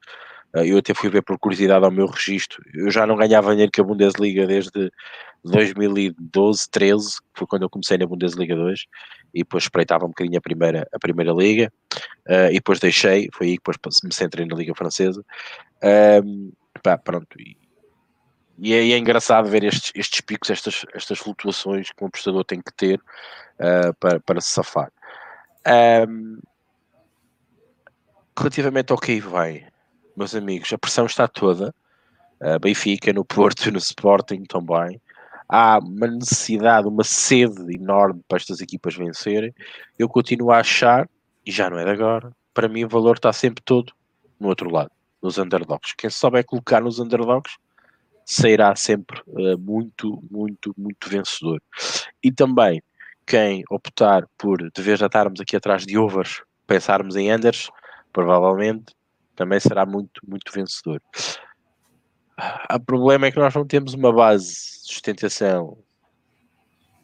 [0.56, 2.64] Uh, eu até fui ver por curiosidade ao meu registro.
[2.74, 4.92] Eu já não ganhava dinheiro que a Bundesliga desde
[5.44, 8.86] 2012, 13, foi quando eu comecei na Bundesliga 2
[9.34, 11.72] e depois espreitava um bocadinho a primeira, a primeira liga
[12.28, 15.24] uh, e depois deixei, foi aí que depois me centrei na liga francesa.
[16.24, 16.52] Um,
[16.84, 17.56] pá, pronto, e,
[18.58, 22.62] e, é, é, engraçado ver estes, estes picos, estas, estas flutuações que um apostador tem
[22.62, 24.92] que ter uh, para, para se safar.
[26.08, 26.40] Um,
[28.38, 29.66] relativamente ao que vem,
[30.20, 31.74] meus amigos, a pressão está toda.
[32.42, 35.02] Uh, Benfica, no Porto, no Sporting também
[35.48, 39.54] há uma necessidade, uma sede enorme para estas equipas vencerem.
[39.98, 41.10] Eu continuo a achar,
[41.46, 43.94] e já não é de agora, para mim o valor está sempre todo
[44.38, 44.92] no outro lado,
[45.24, 45.94] nos underdogs.
[45.98, 47.56] Quem souber colocar nos underdogs
[48.26, 51.62] sairá sempre uh, muito, muito, muito vencedor.
[52.22, 52.84] E também
[53.26, 57.70] quem optar por, de vez de estarmos aqui atrás de overs, pensarmos em unders,
[58.12, 58.99] provavelmente
[59.40, 61.02] também será muito, muito vencedor.
[62.70, 65.78] O problema é que nós não temos uma base de sustentação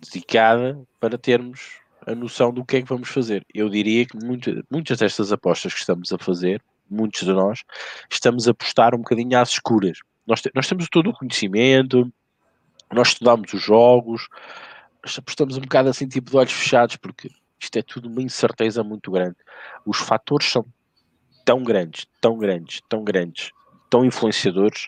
[0.02, 3.46] dedicada para termos a noção do que é que vamos fazer.
[3.54, 4.18] Eu diria que
[4.70, 7.64] muitas destas apostas que estamos a fazer, muitos de nós,
[8.12, 10.00] estamos a apostar um bocadinho às escuras.
[10.28, 12.12] Nós, te, nós temos todo o conhecimento,
[12.92, 14.28] nós estudamos os jogos,
[15.18, 19.10] apostamos um bocado assim, tipo de olhos fechados, porque isto é tudo uma incerteza muito
[19.10, 19.38] grande.
[19.86, 20.66] Os fatores são
[21.46, 23.52] tão grandes, tão grandes, tão grandes,
[23.90, 24.88] tão influenciadores,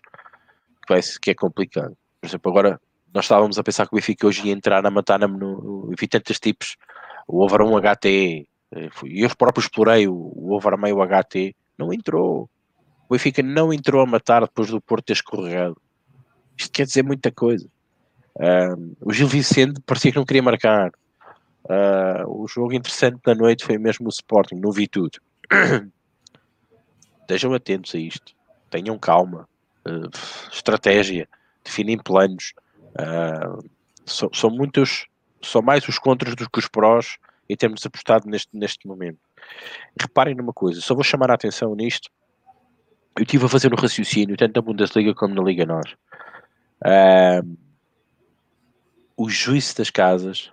[0.87, 1.95] que, que é complicado.
[2.19, 2.81] Por exemplo, agora
[3.13, 6.39] nós estávamos a pensar que o Benfica hoje ia entrar a matar no, vi tantos
[6.39, 6.75] tipos,
[7.27, 8.47] o over 1 HT,
[9.05, 12.49] e eu próprio explorei o, o over meio HT, não entrou.
[13.07, 15.79] O Benfica não entrou a matar depois do Porto ter escorregado.
[16.57, 17.67] Isto quer dizer muita coisa.
[18.35, 20.91] Uh, o Gil Vicente parecia que não queria marcar.
[21.65, 25.19] Uh, o jogo interessante da noite foi mesmo o Sporting, não vi tudo.
[27.27, 28.33] Estejam atentos a isto.
[28.69, 29.49] Tenham calma.
[29.85, 30.09] Uh,
[30.49, 31.27] estratégia.
[31.61, 32.53] Definem planos.
[34.05, 35.07] são, são muitos,
[35.41, 37.17] são mais os contras do que os prós
[37.49, 39.19] e temos apostado neste, neste momento.
[39.99, 42.09] Reparem numa coisa, só vou chamar a atenção nisto.
[43.17, 45.91] Eu estive a fazer um raciocínio, tanto na Bundesliga como na Liga Nós.
[46.81, 47.57] Uh,
[49.17, 50.51] o juízo das casas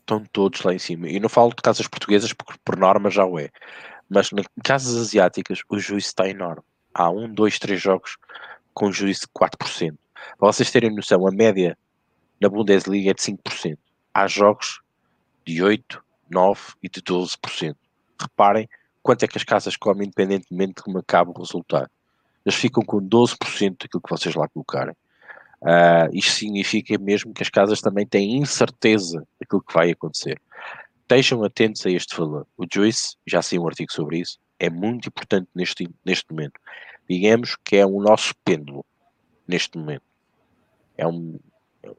[0.00, 1.08] estão todos lá em cima.
[1.08, 3.50] E não falo de casas portuguesas porque por norma já o é.
[4.12, 6.62] Mas em casas asiáticas o juízo está enorme.
[6.94, 8.16] Há um, dois, três jogos
[8.74, 9.96] com juízo de 4%.
[10.38, 11.76] Para vocês terem noção, a média
[12.40, 13.78] na Bundesliga é de 5%.
[14.14, 14.80] Há jogos
[15.46, 17.74] de 8, 9 e de 12%.
[18.20, 18.68] Reparem
[19.02, 21.90] quanto é que as casas comem independentemente de como acaba o resultado.
[22.44, 24.94] Eles ficam com 12% daquilo que vocês lá colocarem.
[25.62, 30.40] Uh, isto significa mesmo que as casas também têm incerteza daquilo que vai acontecer.
[31.12, 32.46] Estejam atentos a este valor.
[32.56, 36.58] O Joyce, já saiu um artigo sobre isso, é muito importante neste, neste momento.
[37.06, 38.82] Digamos que é o nosso pêndulo
[39.46, 40.04] neste momento.
[40.96, 41.38] É um,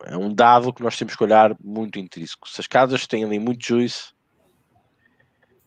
[0.06, 2.50] é um dado que nós temos que olhar muito intrínseco.
[2.50, 4.14] Se as casas têm ali muito juice,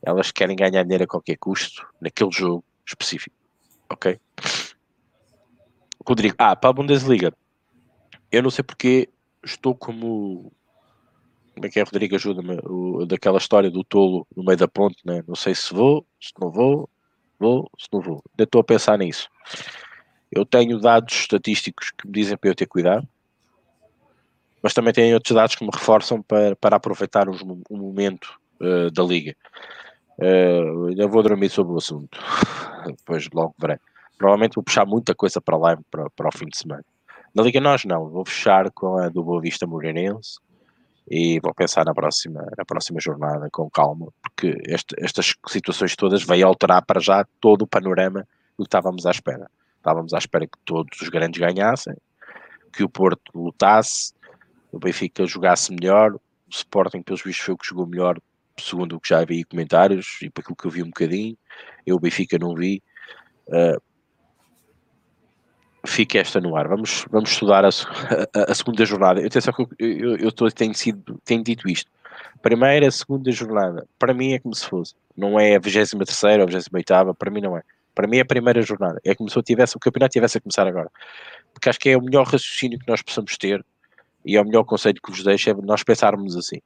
[0.03, 3.37] elas querem ganhar dinheiro a qualquer custo naquele jogo específico.
[3.89, 4.19] Ok?
[6.05, 7.33] Rodrigo, ah, para a Bundesliga,
[8.33, 9.09] eu não sei porque
[9.45, 10.53] estou como.
[11.57, 12.15] Como é que é, Rodrigo?
[12.17, 13.07] Ajuda-me.
[13.07, 15.25] Daquela história do tolo no meio da ponte, né?
[15.27, 16.87] Não sei se vou, se não vou,
[17.39, 18.23] vou, se não vou.
[18.33, 19.27] Ainda estou a pensar nisso.
[20.31, 23.09] Eu tenho dados estatísticos que me dizem para eu ter cuidado,
[24.63, 27.33] mas também tenho outros dados que me reforçam para, para aproveitar o
[27.71, 29.35] um momento uh, da liga.
[30.19, 32.19] Uh, ainda vou dormir sobre o assunto,
[32.85, 33.79] depois logo verei.
[34.19, 36.85] Provavelmente vou puxar muita coisa para lá para, para o fim de semana.
[37.35, 40.39] Na Liga Nós não, vou fechar com a do Boa Vista Moreirense
[41.09, 46.25] e vou pensar na próxima, na próxima jornada com calma, porque este, estas situações todas
[46.25, 48.27] vêm alterar para já todo o panorama
[48.59, 49.49] do que estávamos à espera.
[49.77, 51.95] Estávamos à espera que todos os grandes ganhassem,
[52.73, 54.13] que o Porto lutasse,
[54.73, 58.21] o Benfica jogasse melhor, o Sporting, pelos vistos, foi o que jogou melhor,
[58.59, 61.37] segundo o que já vi comentários e para aquilo que eu vi um bocadinho.
[61.87, 62.83] Eu, o Benfica, não vi.
[63.47, 63.81] Uh,
[65.87, 66.69] fica esta no ar.
[66.69, 69.25] Vamos, vamos estudar a, a, a segunda jornada.
[69.25, 71.91] Atenção eu, eu, eu tô, tenho, sido, tenho dito isto.
[72.43, 73.87] Primeira, segunda jornada.
[73.99, 74.95] Para mim é como se fosse.
[75.17, 77.63] Não é a 23 ou a 28 para mim não é.
[77.95, 79.01] Para mim é a primeira jornada.
[79.05, 80.91] É como se eu tivesse, o campeonato tivesse a começar agora.
[81.53, 83.65] Porque acho que é o melhor raciocínio que nós possamos ter
[84.25, 86.61] e é o melhor conselho que vos deixo é nós pensarmos assim.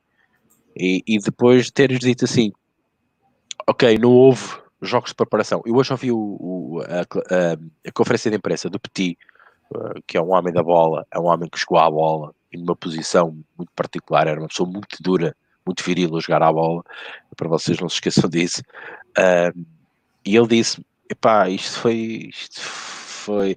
[0.76, 2.52] E, e depois teres dito assim,
[3.66, 5.62] ok, não houve jogos de preparação.
[5.64, 7.52] Eu hoje ouvi o, o a, a,
[7.86, 9.18] a, conferência de imprensa do Petit,
[9.74, 12.62] uh, que é um homem da bola, é um homem que jogou à bola em
[12.62, 16.82] uma posição muito particular, era uma pessoa muito dura, muito viril a jogar à bola,
[17.36, 18.62] para vocês não se esqueçam disso.
[19.18, 19.66] Uh,
[20.24, 22.30] e ele disse: epá, isto foi.
[22.30, 23.56] Isto foi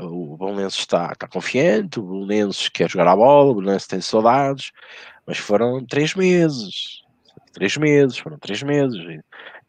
[0.00, 4.72] o Belenenses está, está confiante, o Belenenses quer jogar à bola, o Belenenses tem saudades,
[5.26, 7.02] mas foram três meses,
[7.52, 8.98] três meses, foram três meses.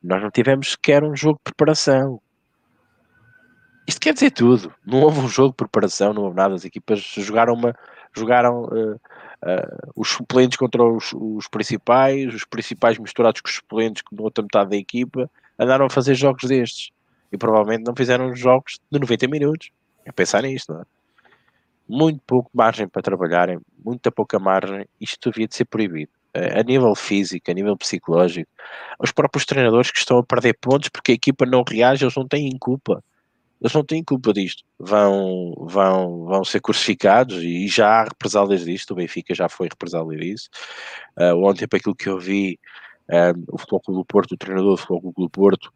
[0.02, 2.22] Nós não tivemos sequer um jogo de preparação.
[3.88, 4.74] Isto quer dizer tudo.
[4.86, 6.56] Não houve um jogo de preparação, não houve nada.
[6.56, 7.76] As equipas jogaram uma.
[8.16, 14.04] Jogaram uh, uh, os suplentes contra os, os, principais, os principais misturados com os suplentes
[14.12, 16.92] na outra metade da equipa, andaram a fazer jogos destes.
[17.32, 19.72] E provavelmente não fizeram jogos de 90 minutos.
[20.06, 20.86] É pensar nisto, não é?
[21.88, 24.88] Muito pouco margem para trabalharem, muita pouca margem.
[25.02, 26.12] Isto devia de ser proibido.
[26.34, 28.50] A nível físico, a nível psicológico,
[29.00, 32.28] os próprios treinadores que estão a perder pontos porque a equipa não reage, eles não
[32.28, 33.04] têm culpa.
[33.62, 34.64] Eles não têm culpa disto.
[34.78, 38.92] Vão, vão, vão ser crucificados e já há represálias disto.
[38.92, 40.50] O Benfica já foi represália disso.
[41.18, 42.58] Uh, ontem, para aquilo que eu vi,
[43.10, 45.74] eh, o Futebol Clube do Porto, o treinador do Futebol Clube do Porto,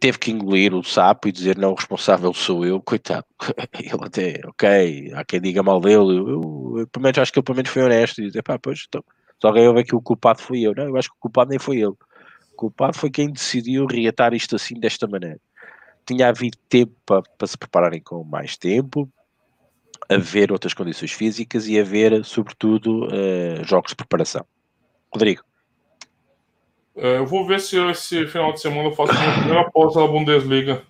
[0.00, 3.26] teve que engolir o sapo e dizer não, o responsável sou eu, coitado.
[3.80, 7.38] Ele até, ok, há quem diga mal dele, eu, eu, eu pelo menos acho que
[7.38, 9.02] ele pelo menos foi honesto e dizer, pá, pois, então,
[9.40, 10.74] só alguém ouve que o culpado foi eu.
[10.74, 11.94] Não, eu acho que o culpado nem foi ele.
[12.52, 15.40] O culpado foi quem decidiu reatar isto assim, desta maneira.
[16.06, 19.08] Tinha havido tempo para, para se prepararem com mais tempo.
[20.08, 24.46] haver outras condições físicas e haver, sobretudo, uh, jogos de preparação.
[25.12, 25.42] Rodrigo.
[26.96, 30.06] É, eu vou ver se esse final de semana eu faço a primeira aposta na
[30.06, 30.82] Bundesliga.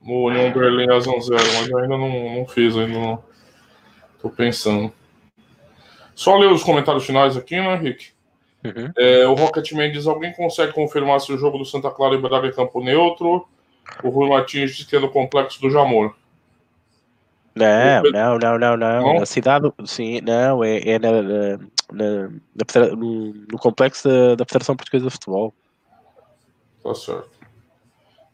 [0.00, 3.24] No União Berlim a 0 mas ainda não, não fiz, ainda não.
[4.36, 4.92] Pensando.
[6.18, 8.08] Só ler os comentários finais aqui, né, Rick?
[8.64, 8.90] Uhum.
[8.98, 12.48] É, o Rocketman diz: alguém consegue confirmar se o jogo do Santa Clara e Braga
[12.48, 13.46] é campo neutro?
[14.02, 16.16] O Rui Martins diz que é no complexo do Jamor.
[17.54, 19.00] Não, não, não, não, não.
[19.00, 19.22] não?
[19.22, 21.58] A cidade, sim, não, é, é na, na,
[21.92, 22.28] na,
[22.96, 25.54] no, no, complexo da, da Federação Portuguesa de Futebol.
[26.82, 27.30] Tá certo.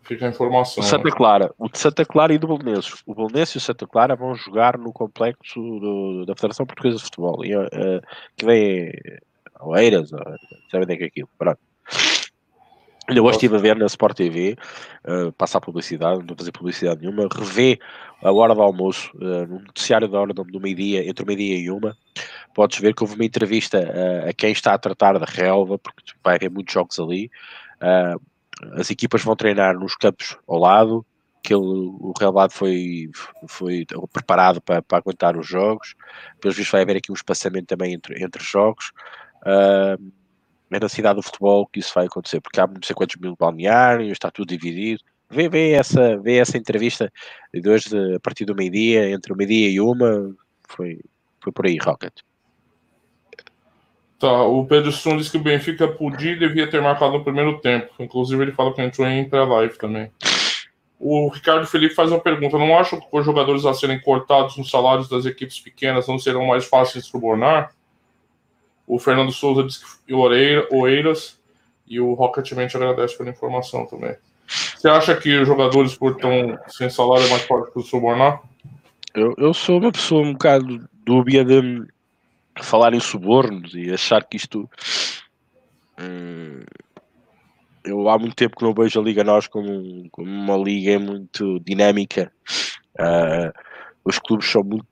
[0.04, 0.82] Fica a informação.
[0.82, 3.02] O Santa Clara, o de Santa Clara e do Bolonenses.
[3.06, 7.04] O Bolonenses e o Santa Clara vão jogar no complexo do, da Federação Portuguesa de
[7.04, 7.44] Futebol.
[7.44, 7.68] E, uh,
[8.36, 8.92] que vem
[9.60, 10.18] Oeiras, ou,
[10.70, 11.28] sabe onde é que é aquilo.
[11.38, 11.58] Pronto.
[13.06, 14.56] Ainda hoje estive a ver na Sport TV,
[15.06, 17.78] uh, passar publicidade, não fazer publicidade nenhuma, rever
[18.22, 21.58] a hora do almoço, uh, no noticiário da hora do, do meio-dia, entre o meio-dia
[21.58, 21.94] e uma,
[22.54, 26.12] podes ver que houve uma entrevista uh, a quem está a tratar da relva, porque
[26.22, 27.30] vai haver muitos jogos ali.
[27.76, 28.18] Uh,
[28.72, 31.06] as equipas vão treinar nos campos ao lado,
[31.42, 33.10] que ele, o relvado foi,
[33.46, 35.94] foi preparado para, para aguentar os jogos.
[36.34, 38.92] Depois vai haver aqui um espaçamento também entre, entre jogos.
[39.42, 40.12] Uh,
[40.70, 43.36] é na cidade do futebol que isso vai acontecer, porque há não sei quantos mil
[43.36, 45.02] balneários, está tudo dividido.
[45.30, 47.12] Vê, vê, essa, vê essa entrevista
[47.52, 50.34] de hoje, a partir do meio-dia, entre o meio-dia e uma,
[50.68, 51.00] foi,
[51.40, 52.12] foi por aí, Rocket.
[54.18, 57.58] Tá, o Pedro Strum disse que o Benfica podia e devia ter marcado no primeiro
[57.58, 57.90] tempo.
[57.98, 60.10] Inclusive, ele fala que entrou em pré-live também.
[60.98, 64.70] O Ricardo Felipe faz uma pergunta: não acham que os jogadores a serem cortados nos
[64.70, 67.72] salários das equipes pequenas não serão mais fáceis de subornar?
[68.86, 71.38] O Fernando Souza disse que Oeiras
[71.86, 74.14] e o Rocketman te agradece pela informação também.
[74.46, 78.42] Você acha que os jogadores por tão sem salário é mais que o subornar?
[79.14, 81.86] Eu, eu sou uma pessoa um bocado dúbia de
[82.62, 84.68] falar em subornos e achar que isto.
[86.00, 86.62] Hum,
[87.84, 91.60] eu há muito tempo que não vejo a Liga Nós como, como uma liga muito
[91.60, 92.32] dinâmica.
[92.98, 93.52] Uh,
[94.04, 94.86] os clubes são muito.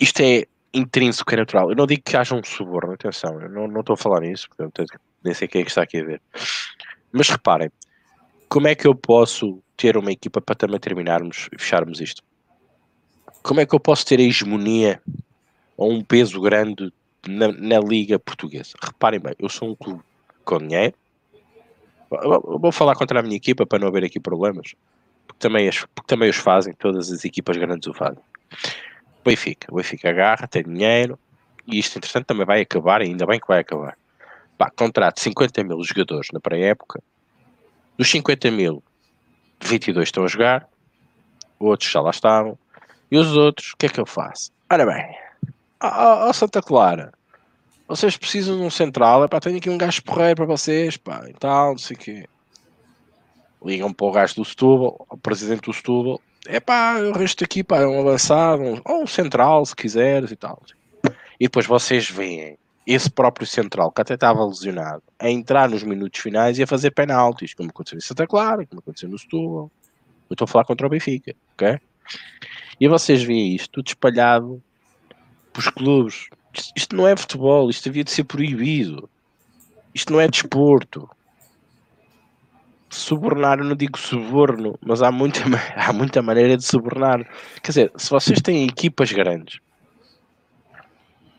[0.00, 1.70] Isto é intrínseco, é natural.
[1.70, 4.48] Eu não digo que haja um suborno, atenção, eu não, não estou a falar nisso,
[4.48, 4.84] portanto,
[5.22, 6.22] nem sei quem é que está aqui a ver.
[7.12, 7.70] Mas reparem,
[8.48, 12.22] como é que eu posso ter uma equipa para também terminarmos e fecharmos isto?
[13.42, 15.00] Como é que eu posso ter a hegemonia
[15.76, 16.92] ou um peso grande
[17.26, 18.74] na, na Liga Portuguesa?
[18.82, 20.02] Reparem bem, eu sou um clube
[20.44, 20.94] com dinheiro,
[22.10, 24.74] vou falar contra a minha equipa para não haver aqui problemas,
[25.26, 28.22] porque também, as, porque também os fazem, todas as equipas grandes o fazem.
[29.24, 29.72] Benfica.
[29.72, 31.18] O Benfica agarra, tem dinheiro,
[31.66, 33.96] e isto, entretanto, também vai acabar, ainda bem que vai acabar.
[34.58, 37.02] Pá, contrato 50 mil jogadores na pré-época,
[37.96, 38.82] dos 50 mil,
[39.62, 40.68] 22 estão a jogar,
[41.58, 42.58] outros já lá estavam,
[43.10, 44.52] e os outros, o que é que eu faço?
[44.70, 45.16] Ora bem,
[46.28, 47.12] ó, Santa Clara,
[47.86, 51.24] vocês precisam de um central, é pá, tenho aqui um gajo porreiro para vocês, pá,
[51.28, 52.26] e tal, não sei o quê.
[53.64, 57.62] Ligam para o gajo do Setúbal, o presidente do Setúbal, é pá, o resto aqui,
[57.62, 60.62] pá, é um avançado, um, ou um central, se quiseres e tal.
[61.38, 66.20] E depois vocês veem esse próprio central, que até estava lesionado, a entrar nos minutos
[66.20, 69.70] finais e a fazer penaltis, como aconteceu em Santa Clara, como aconteceu no Setúbal.
[70.28, 71.78] Eu estou a falar contra o Benfica, ok?
[72.78, 74.62] E vocês veem isto tudo espalhado
[75.54, 76.28] pelos clubes.
[76.76, 79.08] Isto não é futebol, isto devia de ser proibido.
[79.94, 81.08] Isto não é desporto
[82.94, 85.40] subornar, eu não digo suborno, mas há muita,
[85.76, 87.26] há muita maneira de subornar.
[87.62, 89.60] Quer dizer, se vocês têm equipas grandes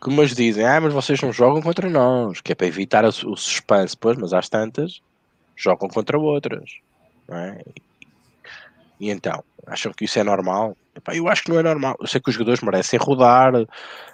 [0.02, 3.12] que umas dizem, ah, mas vocês não jogam contra nós, que é para evitar o,
[3.12, 5.02] suspense, pois, mas às tantas
[5.56, 6.70] jogam contra outras,
[7.30, 7.64] é?
[9.00, 10.78] E então, acham que isso é normal?
[10.96, 11.98] Epá, eu acho que não é normal.
[12.00, 13.54] Eu sei que os jogadores merecem rodar,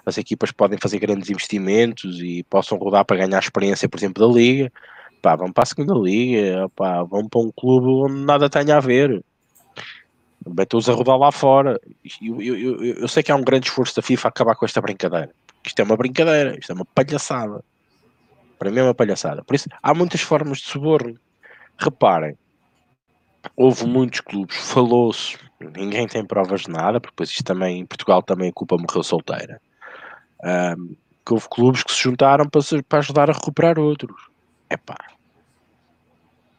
[0.03, 4.33] as equipas podem fazer grandes investimentos e possam rodar para ganhar experiência, por exemplo, da
[4.33, 4.71] liga,
[5.21, 8.79] pá, vão para a segunda liga, pá, vão para um clube onde nada tenha a
[8.79, 9.23] ver.
[10.43, 11.79] Metam-os a rodar lá fora.
[12.19, 14.65] Eu, eu, eu, eu, sei que há um grande esforço da FIFA a acabar com
[14.65, 15.29] esta brincadeira.
[15.63, 17.63] Isto é uma brincadeira, isto é uma palhaçada.
[18.57, 19.43] Para mim é uma palhaçada.
[19.43, 21.15] Por isso, há muitas formas de suborno.
[21.77, 22.35] Reparem,
[23.55, 25.37] houve muitos clubes, falou-se,
[25.75, 29.03] ninguém tem provas de nada, porque depois isto também, em Portugal também a culpa morreu
[29.03, 29.61] solteira.
[30.43, 30.95] Um,
[31.25, 34.29] que houve clubes que se juntaram para, para ajudar a recuperar outros.
[34.69, 34.97] Epá.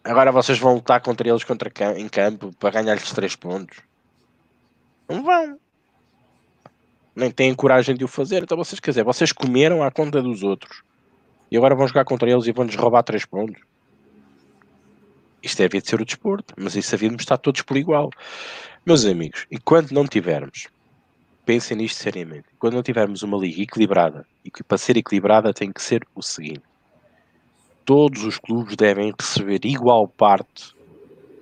[0.05, 3.79] Agora vocês vão lutar contra eles contra, em campo para ganhar-lhes 3 pontos.
[5.09, 5.59] Não vão.
[7.15, 8.43] Nem têm coragem de o fazer.
[8.43, 10.83] Então vocês, quer dizer, vocês comeram à conta dos outros.
[11.51, 13.61] E agora vão jogar contra eles e vão-lhes roubar 3 pontos.
[15.43, 18.11] Isto é de ser o desporto, mas isso havia de estar todos por igual.
[18.87, 20.69] Meus amigos, enquanto não tivermos
[21.45, 22.47] pensem nisto seriamente.
[22.59, 26.23] Quando não tivermos uma liga equilibrada, e que para ser equilibrada tem que ser o
[26.23, 26.63] seguinte:
[27.85, 30.75] todos os clubes devem receber igual parte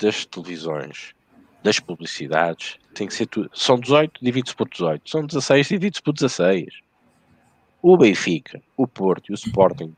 [0.00, 1.14] das televisões,
[1.62, 3.50] das publicidades, tem que ser tudo.
[3.54, 5.08] São 18, divide-se por 18.
[5.08, 6.80] São 16, divide-se por 16.
[7.82, 9.94] O Benfica, o Porto e o Sporting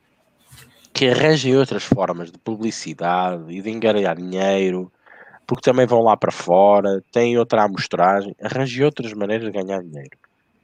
[0.93, 4.93] que arranjem outras formas de publicidade e de enganar dinheiro,
[5.47, 10.16] porque também vão lá para fora, têm outra amostragem, arranjem outras maneiras de ganhar dinheiro.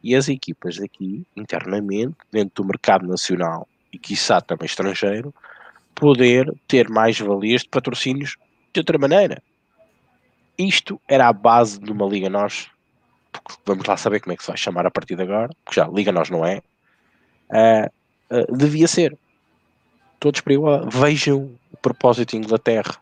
[0.03, 5.35] E as equipas daqui, internamente, dentro do mercado nacional e quiçá também estrangeiro,
[5.95, 8.37] poder ter mais valias de patrocínios
[8.73, 9.43] de outra maneira.
[10.57, 12.69] Isto era a base de uma Liga Nós,
[13.65, 15.89] vamos lá saber como é que se vai chamar a partir de agora, porque já
[15.89, 16.61] Liga Nós não é,
[17.51, 17.91] uh,
[18.35, 19.17] uh, devia ser.
[20.21, 20.89] Todos para igual.
[20.91, 22.97] Vejam o propósito de Inglaterra.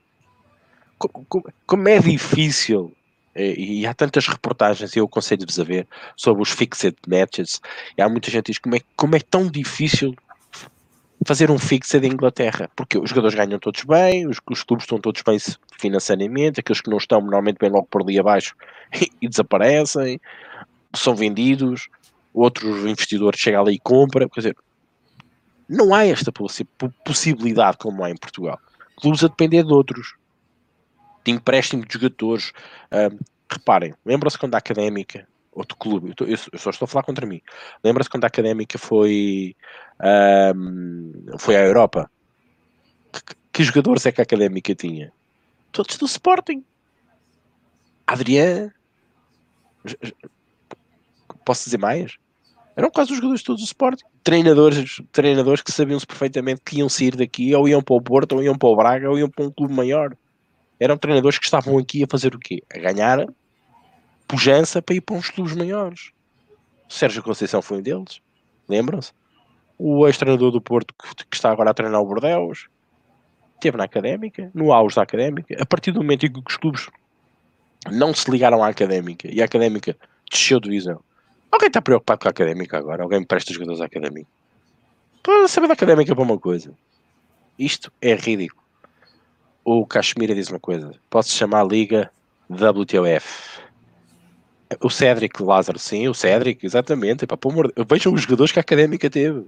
[0.99, 2.93] Como, como, é difícil
[3.35, 5.87] e, e há tantas reportagens, e eu aconselho-vos a ver,
[6.17, 7.61] sobre os fixed matches,
[7.97, 10.15] e há muita gente que diz como é, como é tão difícil
[11.27, 14.99] fazer um fixed em Inglaterra, porque os jogadores ganham todos bem, os, os clubes estão
[14.99, 15.39] todos bem
[15.79, 18.55] financeiramente, aqueles que não estão normalmente bem logo por ali abaixo
[18.95, 20.21] e, e desaparecem,
[20.95, 21.89] são vendidos,
[22.33, 24.57] outros investidores chegam ali e compram, quer dizer,
[25.69, 26.33] não há esta
[27.05, 28.59] possibilidade como há em Portugal.
[28.97, 30.15] Clubes a depender de outros,
[31.25, 32.53] de empréstimo de jogadores.
[32.93, 33.19] Um,
[33.51, 37.41] reparem, lembram-se quando a Académica, outro clube, eu, eu, só estou a falar contra mim,
[37.83, 39.55] lembra-se quando a Académica foi,
[40.55, 42.11] um, foi à Europa?
[43.13, 45.13] Que, que, jogadores é que a Académica tinha?
[45.73, 46.65] Todos do Sporting.
[48.07, 48.73] Adriano.
[51.45, 52.17] Posso dizer mais?
[52.77, 54.05] Eram quase os jogadores todos do Sporting.
[54.23, 58.43] Treinadores, treinadores que sabiam-se perfeitamente que iam sair daqui, ou iam para o Porto, ou
[58.43, 60.15] iam para o Braga, ou iam para um clube maior.
[60.79, 62.63] Eram treinadores que estavam aqui a fazer o quê?
[62.75, 63.27] A ganhar
[64.29, 66.11] pujança para ir para uns clubes maiores.
[66.89, 68.21] Sérgio Conceição foi um deles.
[68.69, 69.13] Lembram-se?
[69.79, 72.69] O ex-treinador do Porto, que, está agora a treinar o Bordeus,
[73.55, 75.57] esteve na académica, no auge da académica.
[75.61, 76.89] A partir do momento em que os clubes
[77.91, 79.97] não se ligaram à académica e a académica
[80.31, 81.01] desceu de visão,
[81.57, 83.03] Alguém está preocupado com a académica agora?
[83.03, 84.29] Alguém me presta jogadores à académica?
[85.23, 86.71] Para saber da académica para uma coisa.
[87.59, 88.63] Isto é ridículo.
[89.65, 90.93] O Cachemira diz uma coisa.
[91.09, 92.11] Posso chamar a Liga
[92.51, 93.63] WTOF.
[94.83, 97.25] O Cédric Lázaro, sim, o Cédric, exatamente.
[97.25, 99.47] Epá, amor, vejam os jogadores que a académica teve.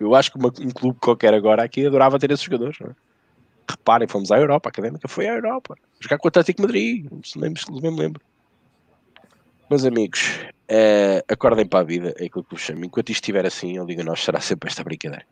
[0.00, 2.78] Eu acho que uma, um clube qualquer agora aqui adorava ter esses jogadores.
[2.80, 2.88] É?
[3.68, 5.76] Reparem, fomos à Europa, a académica foi à Europa.
[6.00, 8.22] Jogar com o Atlético Madrid, não me lembro.
[9.70, 10.38] Meus amigos,
[10.70, 12.84] uh, acordem para a vida, é aquilo que vos chamo.
[12.84, 15.24] Enquanto isto estiver assim, eu digo nós, será sempre esta brincadeira.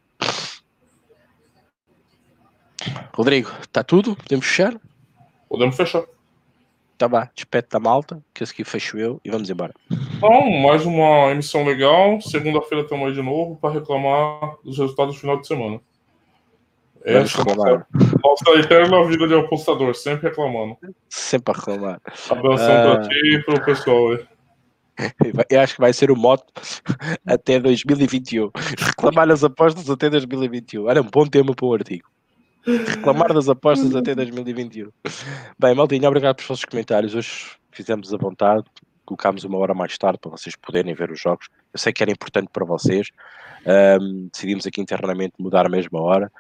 [3.13, 4.17] Rodrigo, está tudo?
[4.17, 4.81] Podemos fechar?
[5.49, 6.05] Podemos fechar.
[6.97, 9.75] Tá bom, despete da malta, que esse aqui fecho eu e vamos embora.
[9.91, 12.21] Então, mais uma emissão legal.
[12.21, 15.81] Segunda-feira estamos aí de novo para reclamar dos resultados do final de semana.
[17.05, 17.87] Vamos Essa reclamar.
[18.23, 20.77] Nossa eterna vida de apostador, sempre reclamando.
[21.09, 22.01] Sempre a reclamar.
[22.29, 22.97] Abração uh...
[22.97, 24.27] para ti e para o pessoal aí.
[25.49, 26.45] Eu acho que vai ser o moto
[27.27, 28.51] até 2021.
[28.79, 30.91] Reclamar das apostas até 2021.
[30.91, 32.09] Era um bom tema para o artigo.
[32.67, 34.91] Reclamar das apostas até 2021.
[35.59, 37.15] Bem, Maldinho, obrigado pelos vossos comentários.
[37.15, 38.65] Hoje fizemos a vontade,
[39.11, 41.49] colocámos uma hora mais tarde para vocês poderem ver os jogos.
[41.73, 43.09] Eu sei que era importante para vocês.
[44.01, 46.33] Um, decidimos aqui internamente mudar a mesma hora.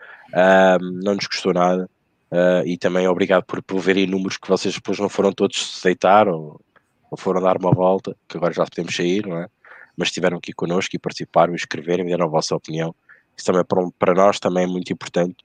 [0.80, 1.90] Um, não nos custou nada.
[2.30, 5.82] Uh, e também obrigado por, por verem números que vocês depois não foram todos se
[5.82, 6.60] deitar ou,
[7.10, 9.48] ou, foram dar uma volta, que agora já podemos sair, não é?
[9.96, 12.94] Mas estiveram aqui connosco e participaram e escreveram e deram a vossa opinião.
[13.36, 15.44] Isso também para, para nós também é muito importante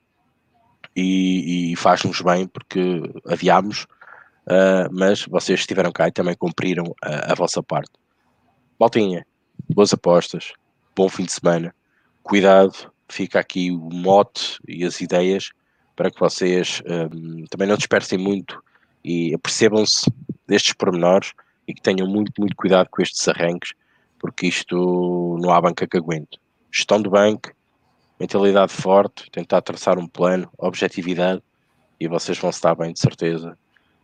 [0.95, 3.88] e, e faz-nos bem porque adiámos,
[4.47, 7.91] uh, mas vocês estiveram cá e também cumpriram a, a vossa parte.
[8.80, 9.26] Baltinha,
[9.73, 10.53] boas apostas,
[10.95, 11.73] bom fim de semana,
[12.23, 15.49] cuidado, fica aqui o mote e as ideias
[15.95, 18.61] para que vocês um, também não dispersem muito
[19.03, 20.11] e percebam-se
[20.47, 21.31] destes pormenores
[21.67, 23.73] e que tenham muito, muito cuidado com estes arranques,
[24.19, 26.39] porque isto não há banca que aguente.
[26.72, 27.51] Gestão do banco,
[28.19, 31.41] mentalidade forte, tentar traçar um plano, objetividade,
[31.99, 33.57] e vocês vão estar bem, de certeza.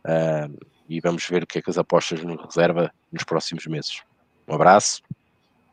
[0.05, 0.57] Uh,
[0.89, 4.01] e vamos ver o que é que as apostas nos reserva nos próximos meses.
[4.47, 5.01] Um abraço,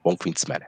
[0.05, 0.67] bom fim de semana.